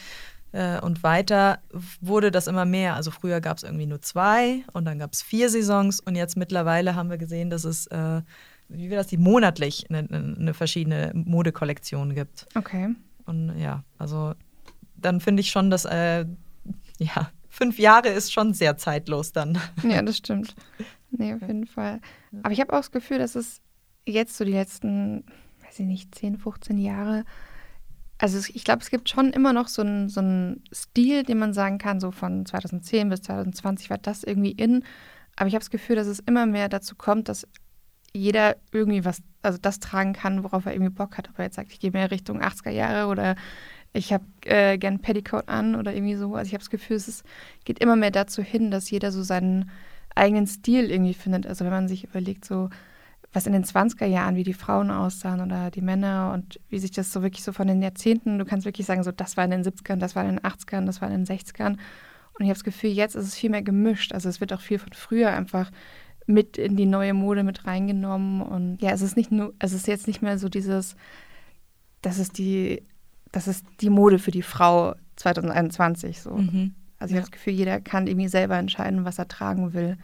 [0.59, 1.61] äh, und weiter
[2.01, 2.97] wurde das immer mehr.
[2.97, 6.37] Also früher gab es irgendwie nur zwei und dann gab es vier Saisons und jetzt
[6.37, 8.23] mittlerweile haben wir gesehen, dass es, äh,
[8.69, 12.47] wie wir das, die monatlich eine, eine verschiedene Modekollektion gibt.
[12.57, 12.89] Okay.
[13.25, 14.35] Und ja, also
[14.97, 16.27] dann finde ich schon, dass äh,
[16.99, 19.59] ja, fünf Jahre ist schon sehr zeitlos dann.
[19.85, 20.57] Ja, das stimmt.
[21.11, 22.01] Nee, auf jeden Fall.
[22.43, 23.61] Aber ich habe auch das Gefühl, dass es
[24.07, 25.25] jetzt so die letzten,
[25.65, 27.25] weiß ich nicht, 10, 15 Jahre
[28.19, 30.21] also ich glaube, es gibt schon immer noch so einen so
[30.75, 34.85] Stil, den man sagen kann, so von 2010 bis 2020 war das irgendwie in.
[35.37, 37.47] Aber ich habe das Gefühl, dass es immer mehr dazu kommt, dass
[38.13, 41.29] jeder irgendwie was, also das tragen kann, worauf er irgendwie Bock hat.
[41.29, 43.37] Ob er jetzt sagt, ich gehe mehr Richtung 80er Jahre oder
[43.93, 46.35] ich habe äh, gern Petticoat an oder irgendwie so.
[46.35, 47.25] Also ich habe das Gefühl, es ist,
[47.65, 49.71] geht immer mehr dazu hin, dass jeder so seinen
[50.15, 51.47] eigenen Stil irgendwie findet.
[51.47, 52.69] Also wenn man sich überlegt, so
[53.39, 56.91] was in den 20er Jahren, wie die Frauen aussahen oder die Männer und wie sich
[56.91, 59.53] das so wirklich so von den Jahrzehnten, du kannst wirklich sagen, so das war in
[59.53, 61.77] den 70ern, das war in den 80ern, das war in den 60ern.
[61.77, 64.13] Und ich habe das Gefühl, jetzt ist es viel mehr gemischt.
[64.13, 65.71] Also es wird auch viel von früher einfach
[66.27, 68.43] mit in die neue Mode mit reingenommen.
[68.43, 70.97] Und ja, es ist nicht nur, es ist jetzt nicht mehr so dieses,
[72.03, 72.83] das ist die,
[73.31, 76.33] das ist die Mode für die Frau 2021 so.
[76.33, 76.75] Mhm.
[76.99, 77.23] Also ich ja.
[77.23, 79.97] habe das Gefühl, jeder kann irgendwie selber entscheiden, was er tragen will.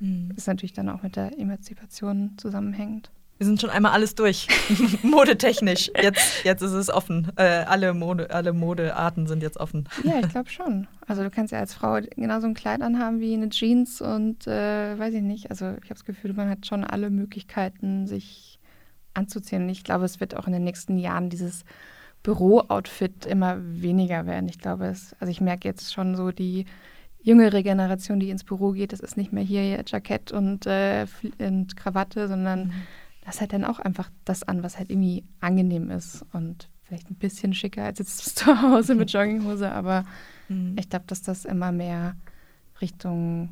[0.00, 0.32] Mhm.
[0.36, 3.10] Ist natürlich dann auch mit der Emanzipation zusammenhängend.
[3.38, 4.48] Wir sind schon einmal alles durch.
[5.02, 5.92] Modetechnisch.
[6.00, 7.30] Jetzt, jetzt ist es offen.
[7.36, 9.88] Äh, alle, Mode, alle Modearten sind jetzt offen.
[10.02, 10.88] Ja, ich glaube schon.
[11.06, 14.98] Also du kannst ja als Frau genauso ein Kleid anhaben wie eine Jeans und äh,
[14.98, 15.50] weiß ich nicht.
[15.50, 18.58] Also ich habe das Gefühl, man hat schon alle Möglichkeiten, sich
[19.14, 19.68] anzuziehen.
[19.68, 21.64] Ich glaube, es wird auch in den nächsten Jahren dieses
[22.24, 24.48] Büro-Outfit immer weniger werden.
[24.48, 26.66] Ich glaube, es, also ich merke jetzt schon so die
[27.20, 31.06] jüngere Generation, die ins Büro geht, das ist nicht mehr hier Jackett und, äh,
[31.38, 32.72] und Krawatte, sondern mhm.
[33.24, 37.16] das hat dann auch einfach das an, was halt irgendwie angenehm ist und vielleicht ein
[37.16, 40.04] bisschen schicker als jetzt zu Hause mit Jogginghose, aber
[40.48, 40.76] mhm.
[40.78, 42.16] ich glaube, dass das immer mehr
[42.80, 43.50] Richtung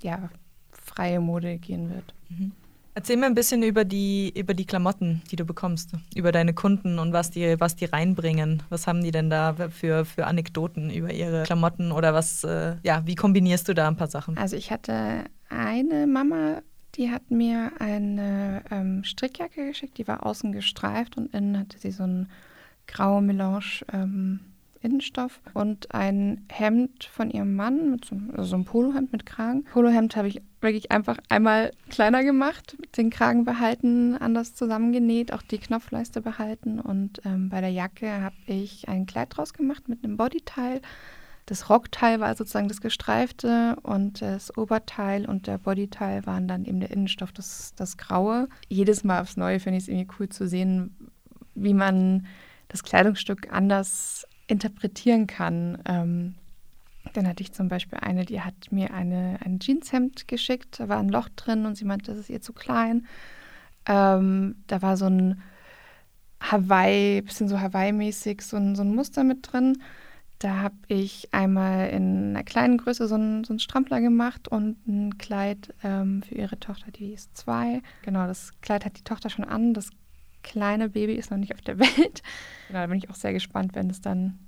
[0.00, 0.30] ja,
[0.70, 2.14] freie Mode gehen wird.
[2.28, 2.52] Mhm.
[2.94, 6.98] Erzähl mir ein bisschen über die, über die Klamotten, die du bekommst, über deine Kunden
[6.98, 8.62] und was die, was die reinbringen.
[8.68, 13.02] Was haben die denn da für, für Anekdoten über ihre Klamotten oder was, äh, ja,
[13.06, 14.36] wie kombinierst du da ein paar Sachen?
[14.36, 16.60] Also ich hatte eine Mama,
[16.96, 21.92] die hat mir eine ähm, Strickjacke geschickt, die war außen gestreift und innen hatte sie
[21.92, 22.28] so ein
[22.86, 24.40] graue Melange ähm,
[24.82, 29.64] Innenstoff und ein Hemd von ihrem Mann, mit so, also so ein Polohemd mit Kragen.
[29.64, 35.58] Polohemd habe ich wirklich einfach einmal kleiner gemacht, den Kragen behalten, anders zusammengenäht, auch die
[35.58, 40.16] Knopfleiste behalten und ähm, bei der Jacke habe ich ein Kleid draus gemacht mit einem
[40.16, 40.80] Bodyteil.
[41.46, 46.78] Das Rockteil war sozusagen das gestreifte und das Oberteil und der Bodyteil waren dann eben
[46.78, 48.48] der Innenstoff, das, das Graue.
[48.68, 50.94] Jedes Mal aufs Neue finde ich es irgendwie cool zu sehen,
[51.54, 52.26] wie man
[52.68, 55.78] das Kleidungsstück anders interpretieren kann.
[55.86, 56.34] Ähm,
[57.14, 60.98] dann hatte ich zum Beispiel eine, die hat mir eine, ein Jeanshemd geschickt, da war
[60.98, 63.06] ein Loch drin und sie meinte, das ist ihr zu klein.
[63.86, 65.42] Ähm, da war so ein
[66.40, 69.82] Hawaii, bisschen so Hawaii-mäßig, so ein, so ein Muster mit drin.
[70.38, 75.18] Da habe ich einmal in einer kleinen Größe so einen, so Strampler gemacht und ein
[75.18, 77.80] Kleid ähm, für ihre Tochter, die ist zwei.
[78.02, 79.72] Genau, das Kleid hat die Tochter schon an.
[79.72, 79.90] Das
[80.42, 82.22] kleine Baby ist noch nicht auf der Welt.
[82.70, 84.38] Da bin ich auch sehr gespannt, wenn es dann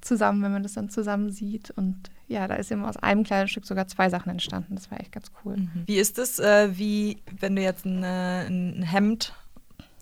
[0.00, 1.70] zusammen, wenn man das dann zusammen sieht.
[1.70, 4.74] Und ja, da ist eben aus einem kleinen Stück sogar zwei Sachen entstanden.
[4.74, 5.56] Das war echt ganz cool.
[5.56, 5.82] Mhm.
[5.86, 9.34] Wie ist es, äh, wie wenn du jetzt ein, ein Hemd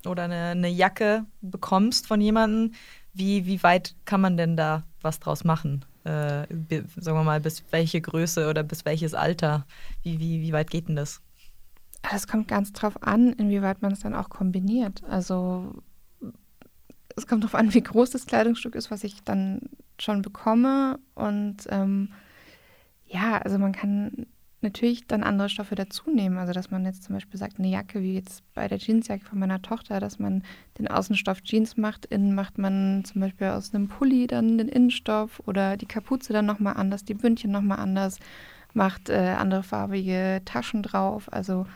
[0.07, 2.75] oder eine, eine, Jacke bekommst von jemandem,
[3.13, 5.85] wie, wie weit kann man denn da was draus machen?
[6.05, 6.47] Äh,
[6.97, 9.67] sagen wir mal, bis welche Größe oder bis welches Alter?
[10.03, 11.21] Wie, wie, wie weit geht denn das?
[12.03, 15.03] Das kommt ganz drauf an, inwieweit man es dann auch kombiniert.
[15.05, 15.83] Also
[17.17, 19.61] es kommt darauf an, wie groß das Kleidungsstück ist, was ich dann
[20.01, 20.99] schon bekomme.
[21.15, 22.13] Und ähm,
[23.07, 24.27] ja, also man kann
[24.61, 26.39] natürlich dann andere Stoffe dazu nehmen.
[26.39, 29.39] Also dass man jetzt zum Beispiel sagt, eine Jacke, wie jetzt bei der Jeansjacke von
[29.39, 30.43] meiner Tochter, dass man
[30.79, 35.41] den Außenstoff Jeans macht, innen macht man zum Beispiel aus einem Pulli dann den Innenstoff
[35.47, 38.19] oder die Kapuze dann nochmal anders, die Bündchen nochmal anders,
[38.75, 41.33] macht äh, andere farbige Taschen drauf.
[41.33, 41.67] Also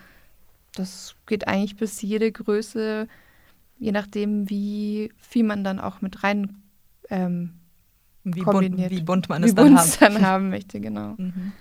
[0.74, 3.08] das geht eigentlich bis jede Größe,
[3.78, 6.62] je nachdem, wie viel man dann auch mit rein
[7.10, 7.54] ähm,
[8.24, 9.90] wie, bunt, wie bunt man es dann, haben.
[9.98, 11.14] dann haben möchte, genau.
[11.16, 11.52] Mhm.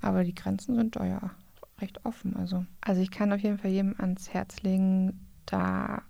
[0.00, 1.30] Aber die Grenzen sind da ja
[1.80, 2.36] recht offen.
[2.36, 6.02] Also, also ich kann auf jeden Fall jedem ans Herz legen, da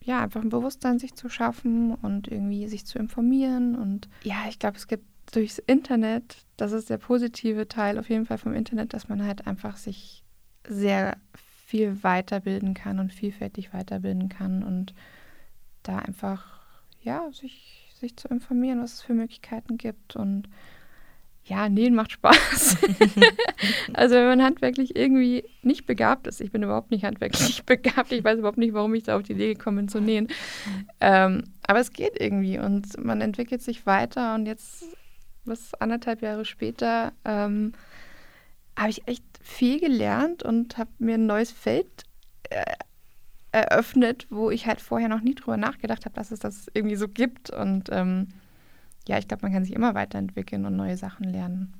[0.00, 3.74] ja einfach ein Bewusstsein sich zu schaffen und irgendwie sich zu informieren.
[3.74, 8.26] Und ja, ich glaube, es gibt durchs Internet, das ist der positive Teil auf jeden
[8.26, 10.21] Fall vom Internet, dass man halt einfach sich
[10.66, 11.16] sehr
[11.66, 14.94] viel weiterbilden kann und vielfältig weiterbilden kann und
[15.82, 16.60] da einfach
[17.02, 20.48] ja sich, sich zu informieren, was es für Möglichkeiten gibt und
[21.44, 22.76] ja, nähen macht Spaß.
[23.94, 28.22] also wenn man handwerklich irgendwie nicht begabt ist, ich bin überhaupt nicht handwerklich begabt, ich
[28.22, 30.28] weiß überhaupt nicht, warum ich da auf die Idee gekommen bin zu nähen.
[31.00, 34.84] Ähm, aber es geht irgendwie und man entwickelt sich weiter und jetzt,
[35.44, 37.72] was anderthalb Jahre später, ähm,
[38.76, 42.04] habe ich echt viel gelernt und habe mir ein neues Feld
[42.50, 42.64] äh,
[43.52, 47.08] eröffnet, wo ich halt vorher noch nie drüber nachgedacht habe, dass es das irgendwie so
[47.08, 48.28] gibt und ähm,
[49.06, 51.74] ja, ich glaube, man kann sich immer weiterentwickeln und neue Sachen lernen.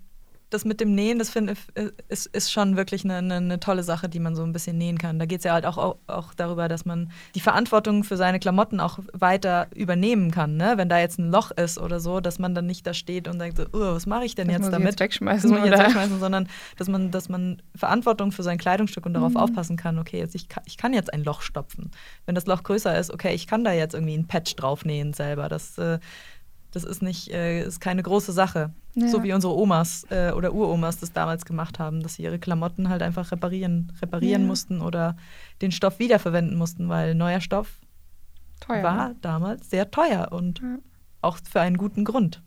[0.53, 3.83] Das mit dem Nähen, das finde ich, ist, ist schon wirklich eine, eine, eine, tolle
[3.83, 5.19] Sache, die man so ein bisschen nähen kann.
[5.19, 8.39] Da geht es ja halt auch, auch, auch, darüber, dass man die Verantwortung für seine
[8.39, 10.57] Klamotten auch weiter übernehmen kann.
[10.57, 10.75] Ne?
[10.77, 13.39] Wenn da jetzt ein Loch ist oder so, dass man dann nicht da steht und
[13.39, 14.91] denkt so, oh, was mache ich denn das jetzt damit?
[14.91, 19.07] Jetzt wegschmeißen, das muss jetzt wegschmeißen, sondern dass man, dass man Verantwortung für sein Kleidungsstück
[19.07, 19.39] und darauf mhm.
[19.39, 21.91] aufpassen kann, okay, jetzt ich, kann, ich kann jetzt ein Loch stopfen.
[22.27, 25.13] Wenn das Loch größer ist, okay, ich kann da jetzt irgendwie ein Patch drauf nähen
[25.15, 25.49] selber.
[25.49, 25.99] Das äh,
[26.73, 28.73] das ist nicht, äh, ist keine große Sache.
[28.95, 29.09] Ja.
[29.09, 32.89] So wie unsere Omas äh, oder Uromas das damals gemacht haben, dass sie ihre Klamotten
[32.89, 34.49] halt einfach reparieren, reparieren ja.
[34.49, 35.17] mussten oder
[35.61, 37.81] den Stoff wiederverwenden mussten, weil neuer Stoff
[38.61, 39.17] teuer, war ne?
[39.21, 40.79] damals sehr teuer und ja.
[41.21, 42.43] auch für einen guten Grund.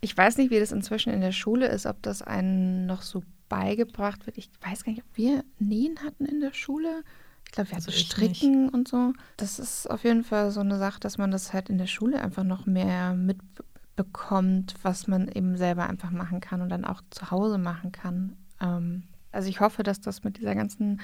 [0.00, 3.22] Ich weiß nicht, wie das inzwischen in der Schule ist, ob das einen noch so
[3.48, 4.38] beigebracht wird.
[4.38, 7.04] Ich weiß gar nicht, ob wir Nähen hatten in der Schule.
[7.52, 9.12] Ich glaube, wir hatten also Stricken und so.
[9.36, 12.22] Das ist auf jeden Fall so eine Sache, dass man das halt in der Schule
[12.22, 17.30] einfach noch mehr mitbekommt, was man eben selber einfach machen kann und dann auch zu
[17.30, 18.36] Hause machen kann.
[18.58, 21.02] Ähm, also ich hoffe, dass das mit dieser ganzen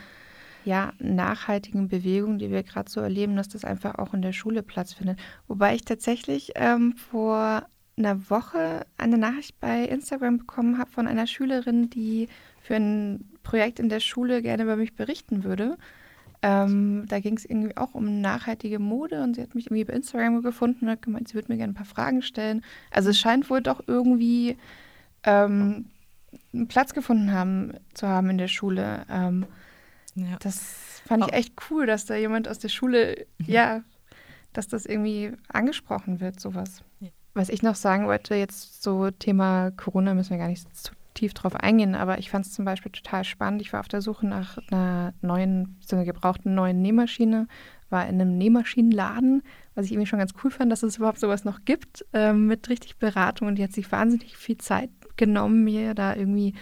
[0.64, 4.62] ja, nachhaltigen Bewegung, die wir gerade so erleben, dass das einfach auch in der Schule
[4.62, 5.18] Platz findet.
[5.48, 7.66] Wobei ich tatsächlich ähm, vor
[7.98, 12.30] einer Woche eine Nachricht bei Instagram bekommen habe von einer Schülerin, die
[12.62, 15.76] für ein Projekt in der Schule gerne über mich berichten würde.
[16.40, 19.94] Ähm, da ging es irgendwie auch um nachhaltige Mode und sie hat mich irgendwie bei
[19.94, 22.62] Instagram gefunden und hat gemeint, sie würde mir gerne ein paar Fragen stellen.
[22.90, 24.57] Also es scheint wohl doch irgendwie
[25.24, 25.87] ähm,
[26.53, 29.05] einen Platz gefunden haben, zu haben in der Schule.
[29.11, 29.46] Ähm,
[30.14, 30.37] ja.
[30.40, 33.46] Das fand ich echt cool, dass da jemand aus der Schule, mhm.
[33.46, 33.83] ja,
[34.53, 36.83] dass das irgendwie angesprochen wird, sowas.
[37.01, 37.09] Ja.
[37.35, 41.35] Was ich noch sagen wollte, jetzt so Thema Corona müssen wir gar nicht zu tief
[41.35, 43.61] drauf eingehen, aber ich fand es zum Beispiel total spannend.
[43.61, 47.48] Ich war auf der Suche nach einer neuen, so einer gebrauchten neuen Nähmaschine,
[47.90, 49.42] war in einem Nähmaschinenladen,
[49.74, 52.68] was ich irgendwie schon ganz cool fand, dass es überhaupt sowas noch gibt, äh, mit
[52.68, 53.48] richtig Beratung.
[53.48, 56.54] Und die hat sich wahnsinnig viel Zeit genommen, mir da irgendwie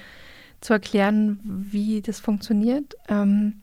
[0.60, 2.94] zu erklären, wie das funktioniert.
[3.08, 3.60] Ähm,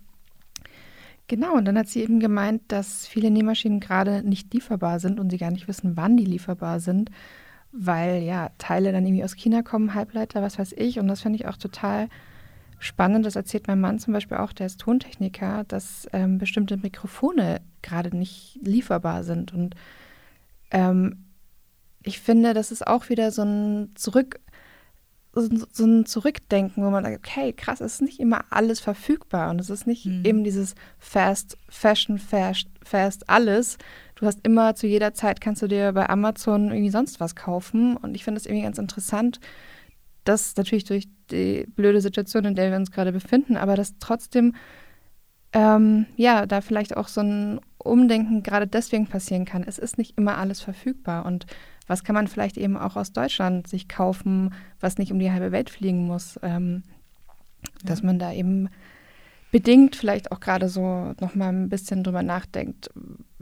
[1.30, 5.30] Genau, und dann hat sie eben gemeint, dass viele Nähmaschinen gerade nicht lieferbar sind und
[5.30, 7.10] sie gar nicht wissen, wann die lieferbar sind
[7.74, 11.00] weil ja Teile dann irgendwie aus China kommen, Halbleiter, was weiß ich.
[11.00, 12.08] Und das finde ich auch total
[12.80, 13.26] spannend.
[13.26, 18.16] Das erzählt mein Mann zum Beispiel auch, der ist Tontechniker, dass ähm, bestimmte Mikrofone gerade
[18.16, 19.54] nicht lieferbar sind.
[19.54, 19.76] Und
[20.72, 21.26] ähm,
[22.04, 24.40] ich finde, das ist auch wieder so ein Zurück,
[25.34, 29.60] so, ein Zurückdenken, wo man sagt, okay, krass, es ist nicht immer alles verfügbar und
[29.60, 30.24] es ist nicht mhm.
[30.24, 33.78] eben dieses Fast Fashion, Fast, Fast alles,
[34.16, 37.98] du hast immer zu jeder Zeit kannst du dir bei Amazon irgendwie sonst was kaufen.
[37.98, 39.40] Und ich finde es irgendwie ganz interessant,
[40.24, 44.56] dass natürlich durch die blöde Situation, in der wir uns gerade befinden, aber dass trotzdem
[45.52, 49.64] ähm, ja da vielleicht auch so ein Umdenken gerade deswegen passieren kann.
[49.64, 51.46] Es ist nicht immer alles verfügbar und
[51.88, 55.52] was kann man vielleicht eben auch aus Deutschland sich kaufen, was nicht um die halbe
[55.52, 56.84] Welt fliegen muss, ähm,
[57.64, 57.70] ja.
[57.86, 58.70] dass man da eben
[59.52, 62.90] bedingt vielleicht auch gerade so nochmal ein bisschen drüber nachdenkt,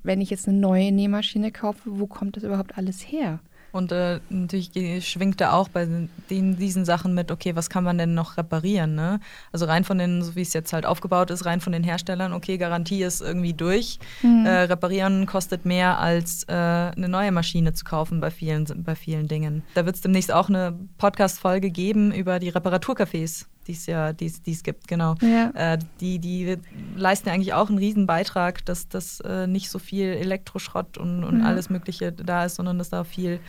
[0.04, 3.40] wenn ich jetzt eine neue Nähmaschine kaufe, wo kommt das überhaupt alles her?
[3.72, 4.72] Und äh, natürlich
[5.08, 5.88] schwingt da auch bei
[6.30, 8.96] den, diesen Sachen mit, okay, was kann man denn noch reparieren?
[8.96, 9.20] Ne?
[9.52, 12.34] Also rein von den, so wie es jetzt halt aufgebaut ist, rein von den Herstellern,
[12.34, 14.00] okay, Garantie ist irgendwie durch.
[14.22, 14.46] Mhm.
[14.46, 19.28] Äh, reparieren kostet mehr als äh, eine neue Maschine zu kaufen bei vielen, bei vielen
[19.28, 19.64] Dingen.
[19.74, 24.32] Da wird es demnächst auch eine Podcast-Folge geben über die Reparaturcafés die es ja, die
[24.46, 25.16] es gibt, genau.
[25.22, 25.52] Ja.
[25.56, 26.58] Äh, die, die
[26.96, 31.24] leisten ja eigentlich auch einen riesen Beitrag, dass das äh, nicht so viel Elektroschrott und,
[31.24, 31.46] und ja.
[31.46, 33.40] alles Mögliche da ist, sondern dass da viel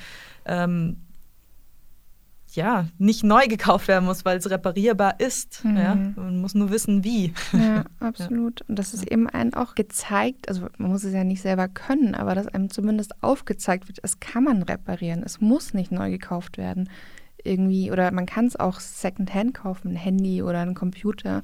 [0.44, 0.96] ähm,
[2.54, 5.64] ja, nicht neu gekauft werden muss, weil es reparierbar ist.
[5.64, 5.76] Mhm.
[5.76, 5.94] Ja?
[5.94, 7.32] Man muss nur wissen, wie.
[7.52, 8.62] Ja, absolut.
[8.68, 12.14] Und das ist eben einem auch gezeigt, also man muss es ja nicht selber können,
[12.14, 16.58] aber dass einem zumindest aufgezeigt wird, es kann man reparieren, es muss nicht neu gekauft
[16.58, 16.88] werden
[17.44, 21.42] irgendwie, oder man kann es auch Secondhand kaufen, ein Handy oder ein Computer.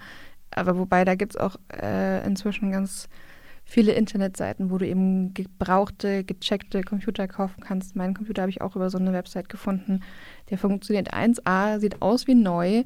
[0.51, 3.09] Aber wobei, da gibt es auch äh, inzwischen ganz
[3.69, 7.97] viele Internetseiten, wo du eben gebrauchte, gecheckte Computer kaufen kannst.
[7.97, 10.01] Meinen Computer habe ich auch über so eine Website gefunden.
[10.49, 12.85] Der funktioniert 1A, sieht aus wie neu,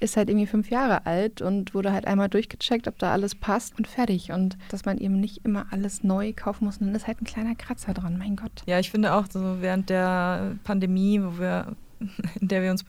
[0.00, 3.78] ist halt irgendwie fünf Jahre alt und wurde halt einmal durchgecheckt, ob da alles passt
[3.78, 4.32] und fertig.
[4.32, 7.54] Und dass man eben nicht immer alles neu kaufen muss, dann ist halt ein kleiner
[7.54, 8.64] Kratzer dran, mein Gott.
[8.66, 11.76] Ja, ich finde auch, so während der Pandemie, wo wir
[12.40, 12.84] in der wir uns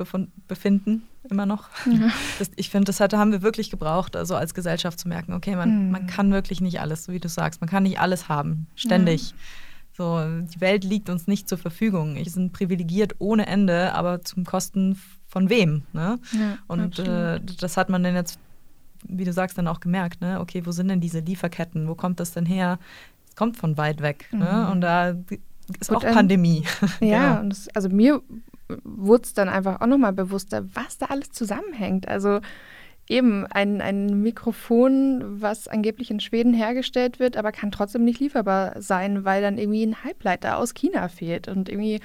[0.47, 1.69] befinden, immer noch.
[1.85, 2.09] Ja.
[2.39, 5.55] Das, ich finde, das hatte, haben wir wirklich gebraucht, also als Gesellschaft zu merken, okay,
[5.55, 5.91] man, mhm.
[5.91, 9.29] man kann wirklich nicht alles, so wie du sagst, man kann nicht alles haben, ständig.
[9.29, 9.35] Ja.
[9.97, 12.15] So, die Welt liegt uns nicht zur Verfügung.
[12.15, 15.83] Wir sind privilegiert ohne Ende, aber zum Kosten von wem?
[15.93, 16.19] Ne?
[16.33, 18.37] Ja, Und äh, das hat man dann jetzt,
[19.07, 20.41] wie du sagst, dann auch gemerkt, ne?
[20.41, 21.87] Okay, wo sind denn diese Lieferketten?
[21.87, 22.77] Wo kommt das denn her?
[23.29, 24.27] Es kommt von weit weg.
[24.31, 24.39] Ne?
[24.39, 24.43] Mhm.
[24.43, 24.71] Ne?
[24.71, 25.09] Und da
[25.79, 26.65] ist Gut, auch Pandemie.
[26.99, 27.41] Ja, genau.
[27.41, 28.21] und das, also mir
[28.83, 32.07] wurde es dann einfach auch nochmal bewusster, was da alles zusammenhängt.
[32.07, 32.41] Also
[33.07, 38.81] eben ein, ein Mikrofon, was angeblich in Schweden hergestellt wird, aber kann trotzdem nicht lieferbar
[38.81, 41.47] sein, weil dann irgendwie ein Halbleiter aus China fehlt.
[41.47, 41.99] Und irgendwie,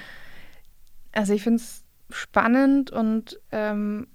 [1.12, 4.08] also ich finde es spannend und ähm,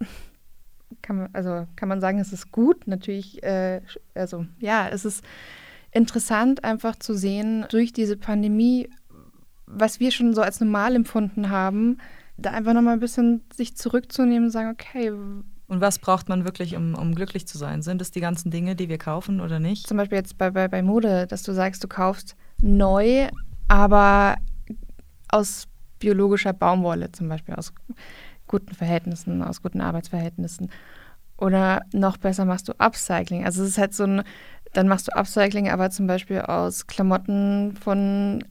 [1.02, 2.88] kann man, also kann man sagen, es ist gut.
[2.88, 3.80] Natürlich, äh,
[4.14, 5.24] also ja, es ist
[5.92, 8.90] interessant einfach zu sehen, durch diese Pandemie
[9.66, 11.98] was wir schon so als normal empfunden haben,
[12.36, 15.10] da einfach nochmal ein bisschen sich zurückzunehmen und sagen, okay.
[15.68, 17.82] Und was braucht man wirklich, um, um glücklich zu sein?
[17.82, 19.86] Sind es die ganzen Dinge, die wir kaufen oder nicht?
[19.86, 23.28] Zum Beispiel jetzt bei, bei, bei Mode, dass du sagst, du kaufst neu,
[23.68, 24.36] aber
[25.28, 25.66] aus
[25.98, 27.72] biologischer Baumwolle, zum Beispiel aus
[28.46, 30.70] guten Verhältnissen, aus guten Arbeitsverhältnissen.
[31.36, 33.44] Oder noch besser machst du Upcycling.
[33.44, 34.22] Also es ist halt so ein,
[34.72, 38.44] dann machst du Upcycling, aber zum Beispiel aus Klamotten von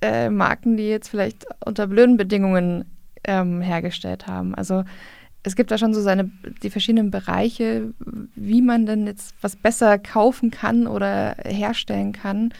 [0.00, 2.84] äh, Marken, die jetzt vielleicht unter blöden Bedingungen
[3.24, 4.54] ähm, hergestellt haben.
[4.54, 4.84] Also
[5.42, 6.30] es gibt da schon so seine
[6.62, 7.94] die verschiedenen Bereiche,
[8.34, 12.52] wie man denn jetzt was besser kaufen kann oder herstellen kann.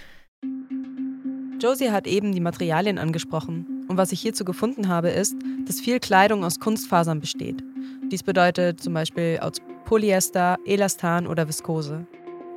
[1.60, 3.84] Josie hat eben die Materialien angesprochen.
[3.86, 5.34] Und was ich hierzu gefunden habe, ist,
[5.66, 7.62] dass viel Kleidung aus Kunstfasern besteht.
[8.10, 12.06] Dies bedeutet zum Beispiel aus Polyester, Elastan oder Viskose.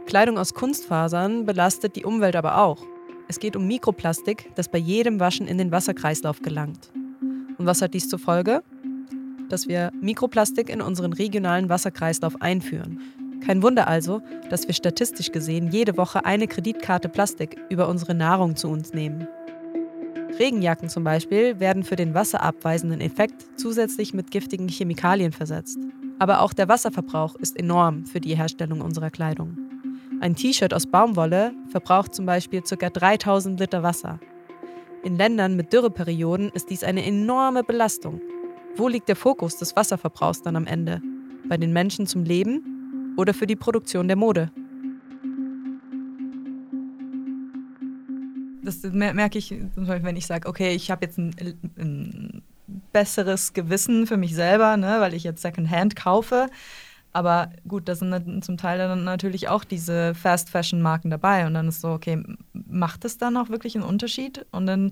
[0.06, 2.86] Kleidung aus Kunstfasern belastet die Umwelt aber auch.
[3.34, 6.92] Es geht um Mikroplastik, das bei jedem Waschen in den Wasserkreislauf gelangt.
[7.58, 8.62] Und was hat dies zur Folge?
[9.50, 13.02] Dass wir Mikroplastik in unseren regionalen Wasserkreislauf einführen.
[13.44, 18.56] Kein Wunder also, dass wir statistisch gesehen jede Woche eine Kreditkarte Plastik über unsere Nahrung
[18.56, 19.28] zu uns nehmen.
[20.38, 25.80] Regenjacken zum Beispiel werden für den wasserabweisenden Effekt zusätzlich mit giftigen Chemikalien versetzt.
[26.20, 29.58] Aber auch der Wasserverbrauch ist enorm für die Herstellung unserer Kleidung.
[30.24, 32.90] Ein T-Shirt aus Baumwolle verbraucht zum Beispiel ca.
[32.90, 34.22] 3000 Liter Wasser.
[35.04, 38.22] In Ländern mit Dürreperioden ist dies eine enorme Belastung.
[38.78, 41.02] Wo liegt der Fokus des Wasserverbrauchs dann am Ende?
[41.50, 44.50] Bei den Menschen zum Leben oder für die Produktion der Mode?
[48.64, 51.36] Das merke ich, wenn ich sage, okay, ich habe jetzt ein,
[51.78, 52.42] ein,
[52.94, 56.48] besseres Gewissen für mich selber, ne, weil ich jetzt Secondhand kaufe.
[57.14, 61.46] Aber gut, da sind zum Teil dann natürlich auch diese Fast-Fashion-Marken dabei.
[61.46, 62.24] Und dann ist so, okay,
[62.54, 64.48] macht es dann auch wirklich einen Unterschied?
[64.52, 64.92] Und dann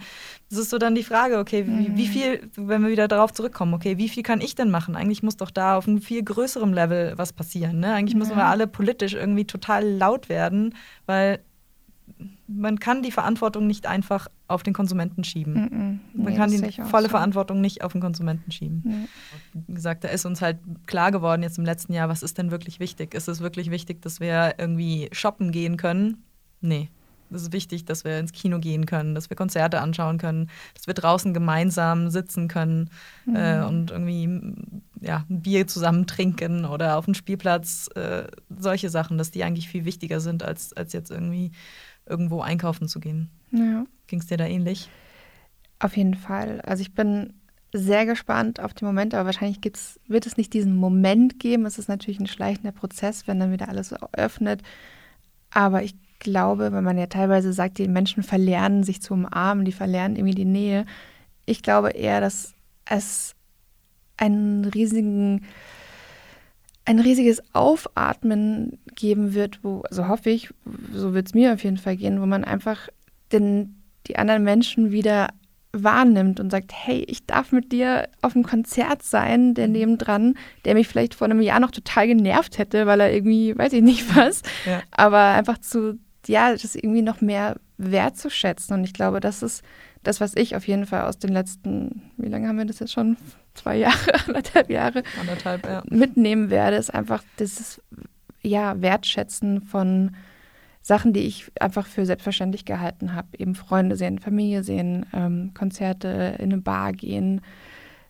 [0.50, 1.98] ist es so dann die Frage, okay, wie, mhm.
[1.98, 4.96] wie, viel, wenn wir wieder darauf zurückkommen, okay, wie viel kann ich denn machen?
[4.96, 7.80] Eigentlich muss doch da auf einem viel größerem Level was passieren.
[7.80, 7.94] Ne?
[7.96, 10.76] Eigentlich müssen wir alle politisch irgendwie total laut werden,
[11.08, 11.40] weil
[12.54, 15.54] man kann die Verantwortung nicht einfach auf den Konsumenten schieben.
[15.54, 16.00] Mm -mm.
[16.14, 17.10] Nee, man kann die volle so.
[17.10, 18.82] Verantwortung nicht auf den Konsumenten schieben.
[18.84, 19.62] Nee.
[19.68, 22.52] Wie gesagt, da ist uns halt klar geworden jetzt im letzten Jahr, was ist denn
[22.52, 23.14] wirklich wichtig?
[23.14, 26.24] Ist es wirklich wichtig, dass wir irgendwie shoppen gehen können?
[26.60, 26.90] Nee.
[27.34, 30.88] Es ist wichtig, dass wir ins Kino gehen können, dass wir Konzerte anschauen können, dass
[30.88, 32.90] wir draußen gemeinsam sitzen können
[33.26, 33.36] mhm.
[33.36, 34.54] äh, und irgendwie
[35.00, 37.90] ja, ein Bier zusammen trinken oder auf dem Spielplatz.
[37.96, 41.52] Äh, solche Sachen, dass die eigentlich viel wichtiger sind, als, als jetzt irgendwie
[42.12, 43.30] irgendwo einkaufen zu gehen.
[43.52, 43.86] Ja.
[44.08, 44.90] Ging es dir da ähnlich?
[45.80, 46.62] Auf jeden Fall.
[46.62, 47.34] Also ich bin
[47.74, 51.66] sehr gespannt auf den Moment, aber wahrscheinlich gibt's, wird es nicht diesen Moment geben.
[51.66, 54.62] Es ist natürlich ein schleichender Prozess, wenn dann wieder alles öffnet.
[55.50, 59.72] Aber ich glaube, wenn man ja teilweise sagt, die Menschen verlernen sich zu umarmen, die
[59.72, 60.86] verlernen irgendwie die Nähe.
[61.46, 62.54] Ich glaube eher, dass
[62.86, 63.36] es
[64.18, 65.46] einen riesigen,
[66.86, 70.50] ein riesiges Aufatmen geben wird, wo, so hoffe ich,
[70.94, 72.90] so wird es mir auf jeden Fall gehen, wo man einfach
[73.32, 75.30] den, die anderen Menschen wieder
[75.74, 79.74] wahrnimmt und sagt, hey, ich darf mit dir auf einem Konzert sein, der mhm.
[79.74, 80.34] nebendran,
[80.66, 83.82] der mich vielleicht vor einem Jahr noch total genervt hätte, weil er irgendwie, weiß ich
[83.82, 84.82] nicht was, ja.
[84.92, 88.76] aber einfach zu, ja, das irgendwie noch mehr wertzuschätzen.
[88.76, 89.64] Und ich glaube, das ist
[90.04, 92.94] das, was ich auf jeden Fall aus den letzten, wie lange haben wir das jetzt
[92.94, 93.18] schon?
[93.54, 95.84] Zwei Jahre, anderthalb Jahre anderthalb, ja.
[95.90, 97.82] mitnehmen werde, ist einfach dieses
[98.42, 100.16] ja, Wertschätzen von
[100.82, 103.28] Sachen, die ich einfach für selbstverständlich gehalten habe.
[103.38, 107.42] Eben Freunde sehen, Familie sehen, ähm, Konzerte, in eine Bar gehen,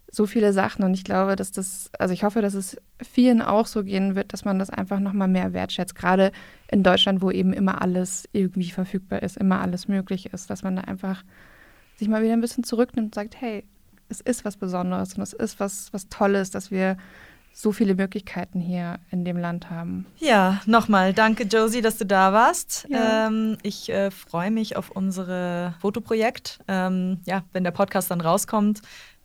[0.10, 0.84] so viele Sachen.
[0.84, 4.34] Und ich glaube, dass das, also ich hoffe, dass es vielen auch so gehen wird,
[4.34, 5.96] dass man das einfach nochmal mehr wertschätzt.
[5.96, 6.32] Gerade
[6.70, 10.76] in Deutschland, wo eben immer alles irgendwie verfügbar ist, immer alles möglich ist, dass man
[10.76, 11.24] da einfach
[11.96, 13.66] sich mal wieder ein bisschen zurücknimmt und sagt, hey,
[14.12, 16.98] es ist was Besonderes und es ist was, was Tolles, dass wir
[17.54, 20.06] so viele Möglichkeiten hier in dem Land haben.
[20.18, 22.88] Ja, nochmal danke Josie, dass du da warst.
[22.90, 23.28] Ja.
[23.28, 26.60] Ähm, ich äh, freue mich auf unser Fotoprojekt.
[26.68, 28.82] Ähm, ja, wenn der Podcast dann rauskommt,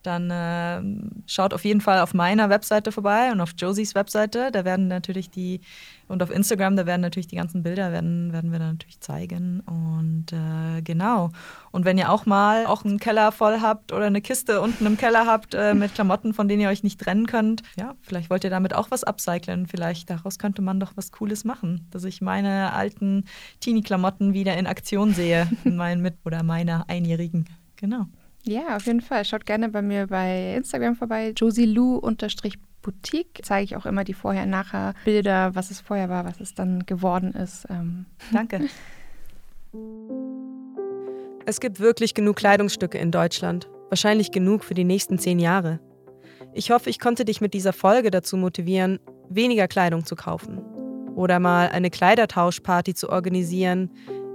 [0.06, 0.82] dann äh,
[1.26, 4.50] schaut auf jeden Fall auf meiner Webseite vorbei und auf Josies Webseite.
[4.52, 5.60] Da werden natürlich die,
[6.08, 9.60] und auf Instagram, da werden natürlich die ganzen Bilder, werden, werden wir dann natürlich zeigen.
[9.60, 11.30] Und äh, genau.
[11.72, 14.96] Und wenn ihr auch mal auch einen Keller voll habt oder eine Kiste unten im
[14.96, 18.44] Keller habt äh, mit Klamotten, von denen ihr euch nicht trennen könnt, ja, vielleicht wollt
[18.44, 19.66] ihr damit auch was upcyclen.
[19.66, 23.24] Vielleicht daraus könnte man doch was Cooles machen, dass ich meine alten
[23.60, 27.46] Teenie-Klamotten wieder in Aktion sehe, in meinen mit oder meiner Einjährigen.
[27.76, 28.06] Genau.
[28.46, 29.24] Ja, auf jeden Fall.
[29.24, 31.32] Schaut gerne bei mir bei Instagram vorbei.
[31.36, 33.40] josielu-boutique.
[33.42, 36.86] Zeige ich auch immer die Vorher- Nachher Bilder, was es vorher war, was es dann
[36.86, 37.66] geworden ist.
[37.70, 38.06] Ähm.
[38.32, 38.60] Danke.
[41.48, 43.68] Es gibt wirklich genug Kleidungsstücke in Deutschland.
[43.88, 45.78] Wahrscheinlich genug für die nächsten zehn Jahre.
[46.54, 50.58] Ich hoffe, ich konnte dich mit dieser Folge dazu motivieren, weniger Kleidung zu kaufen.
[51.14, 53.90] Oder mal eine Kleidertauschparty zu organisieren,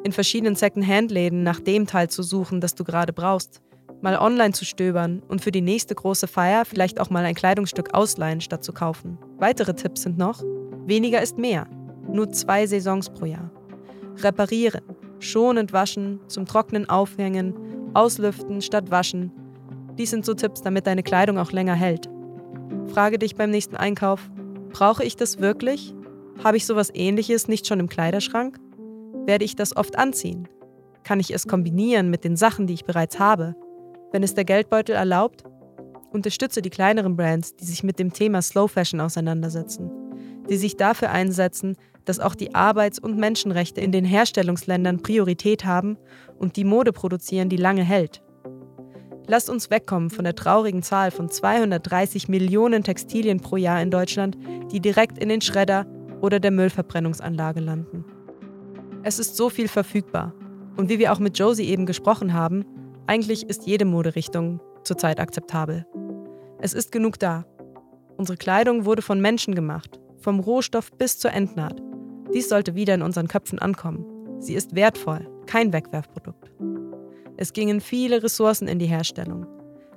[0.05, 3.61] in verschiedenen Second-Hand-Läden nach dem Teil zu suchen, das du gerade brauchst
[4.01, 7.93] mal online zu stöbern und für die nächste große Feier vielleicht auch mal ein Kleidungsstück
[7.93, 9.17] ausleihen, statt zu kaufen.
[9.37, 10.41] Weitere Tipps sind noch,
[10.85, 11.67] weniger ist mehr,
[12.07, 13.51] nur zwei Saisons pro Jahr.
[14.17, 14.83] Reparieren,
[15.19, 17.53] schonend waschen, zum Trocknen aufhängen,
[17.93, 19.31] auslüften statt waschen.
[19.97, 22.09] Dies sind so Tipps, damit deine Kleidung auch länger hält.
[22.87, 24.29] Frage dich beim nächsten Einkauf,
[24.71, 25.93] brauche ich das wirklich?
[26.43, 28.59] Habe ich sowas ähnliches nicht schon im Kleiderschrank?
[29.25, 30.47] Werde ich das oft anziehen?
[31.03, 33.55] Kann ich es kombinieren mit den Sachen, die ich bereits habe?
[34.11, 35.43] Wenn es der Geldbeutel erlaubt,
[36.11, 39.89] unterstütze die kleineren Brands, die sich mit dem Thema Slow Fashion auseinandersetzen,
[40.49, 45.97] die sich dafür einsetzen, dass auch die Arbeits- und Menschenrechte in den Herstellungsländern Priorität haben
[46.37, 48.21] und die Mode produzieren, die lange hält.
[49.27, 54.37] Lasst uns wegkommen von der traurigen Zahl von 230 Millionen Textilien pro Jahr in Deutschland,
[54.71, 55.85] die direkt in den Schredder
[56.19, 58.03] oder der Müllverbrennungsanlage landen.
[59.03, 60.33] Es ist so viel verfügbar.
[60.75, 62.65] Und wie wir auch mit Josie eben gesprochen haben,
[63.07, 65.85] eigentlich ist jede Moderichtung zurzeit akzeptabel.
[66.59, 67.45] Es ist genug da.
[68.17, 71.81] Unsere Kleidung wurde von Menschen gemacht, vom Rohstoff bis zur Endnaht.
[72.33, 74.05] Dies sollte wieder in unseren Köpfen ankommen.
[74.39, 76.51] Sie ist wertvoll, kein Wegwerfprodukt.
[77.37, 79.47] Es gingen viele Ressourcen in die Herstellung.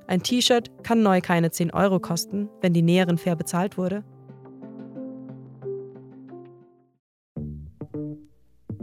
[0.07, 4.05] Ein T-Shirt kann neu keine 10 Euro kosten, wenn die Näherin fair bezahlt wurde.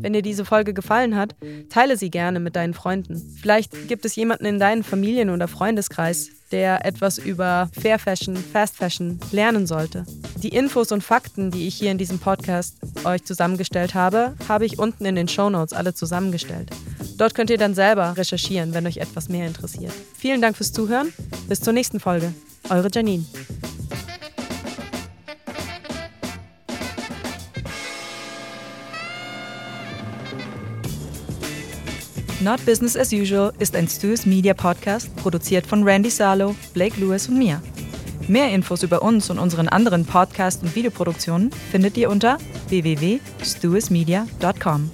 [0.02, 1.36] Wenn dir diese Folge gefallen hat,
[1.70, 3.22] teile sie gerne mit deinen Freunden.
[3.40, 8.76] Vielleicht gibt es jemanden in deinem Familien- oder Freundeskreis, der etwas über Fair Fashion, Fast
[8.76, 10.06] Fashion lernen sollte.
[10.38, 14.80] Die Infos und Fakten, die ich hier in diesem Podcast euch zusammengestellt habe, habe ich
[14.80, 16.72] unten in den Show Notes alle zusammengestellt.
[17.18, 19.94] Dort könnt ihr dann selber recherchieren, wenn euch etwas mehr interessiert.
[20.18, 21.14] Vielen Dank fürs Zuhören.
[21.48, 22.34] Bis zur nächsten Folge.
[22.70, 23.26] Eure Janine.
[32.42, 37.30] Not Business as Usual ist ein Stu's Media Podcast, produziert von Randy Salo, Blake Lewis
[37.30, 37.62] und mir.
[38.28, 42.40] Mehr Infos über uns und unseren anderen Podcast- und Videoproduktionen findet ihr unter
[42.70, 44.90] www.stuismedia.com.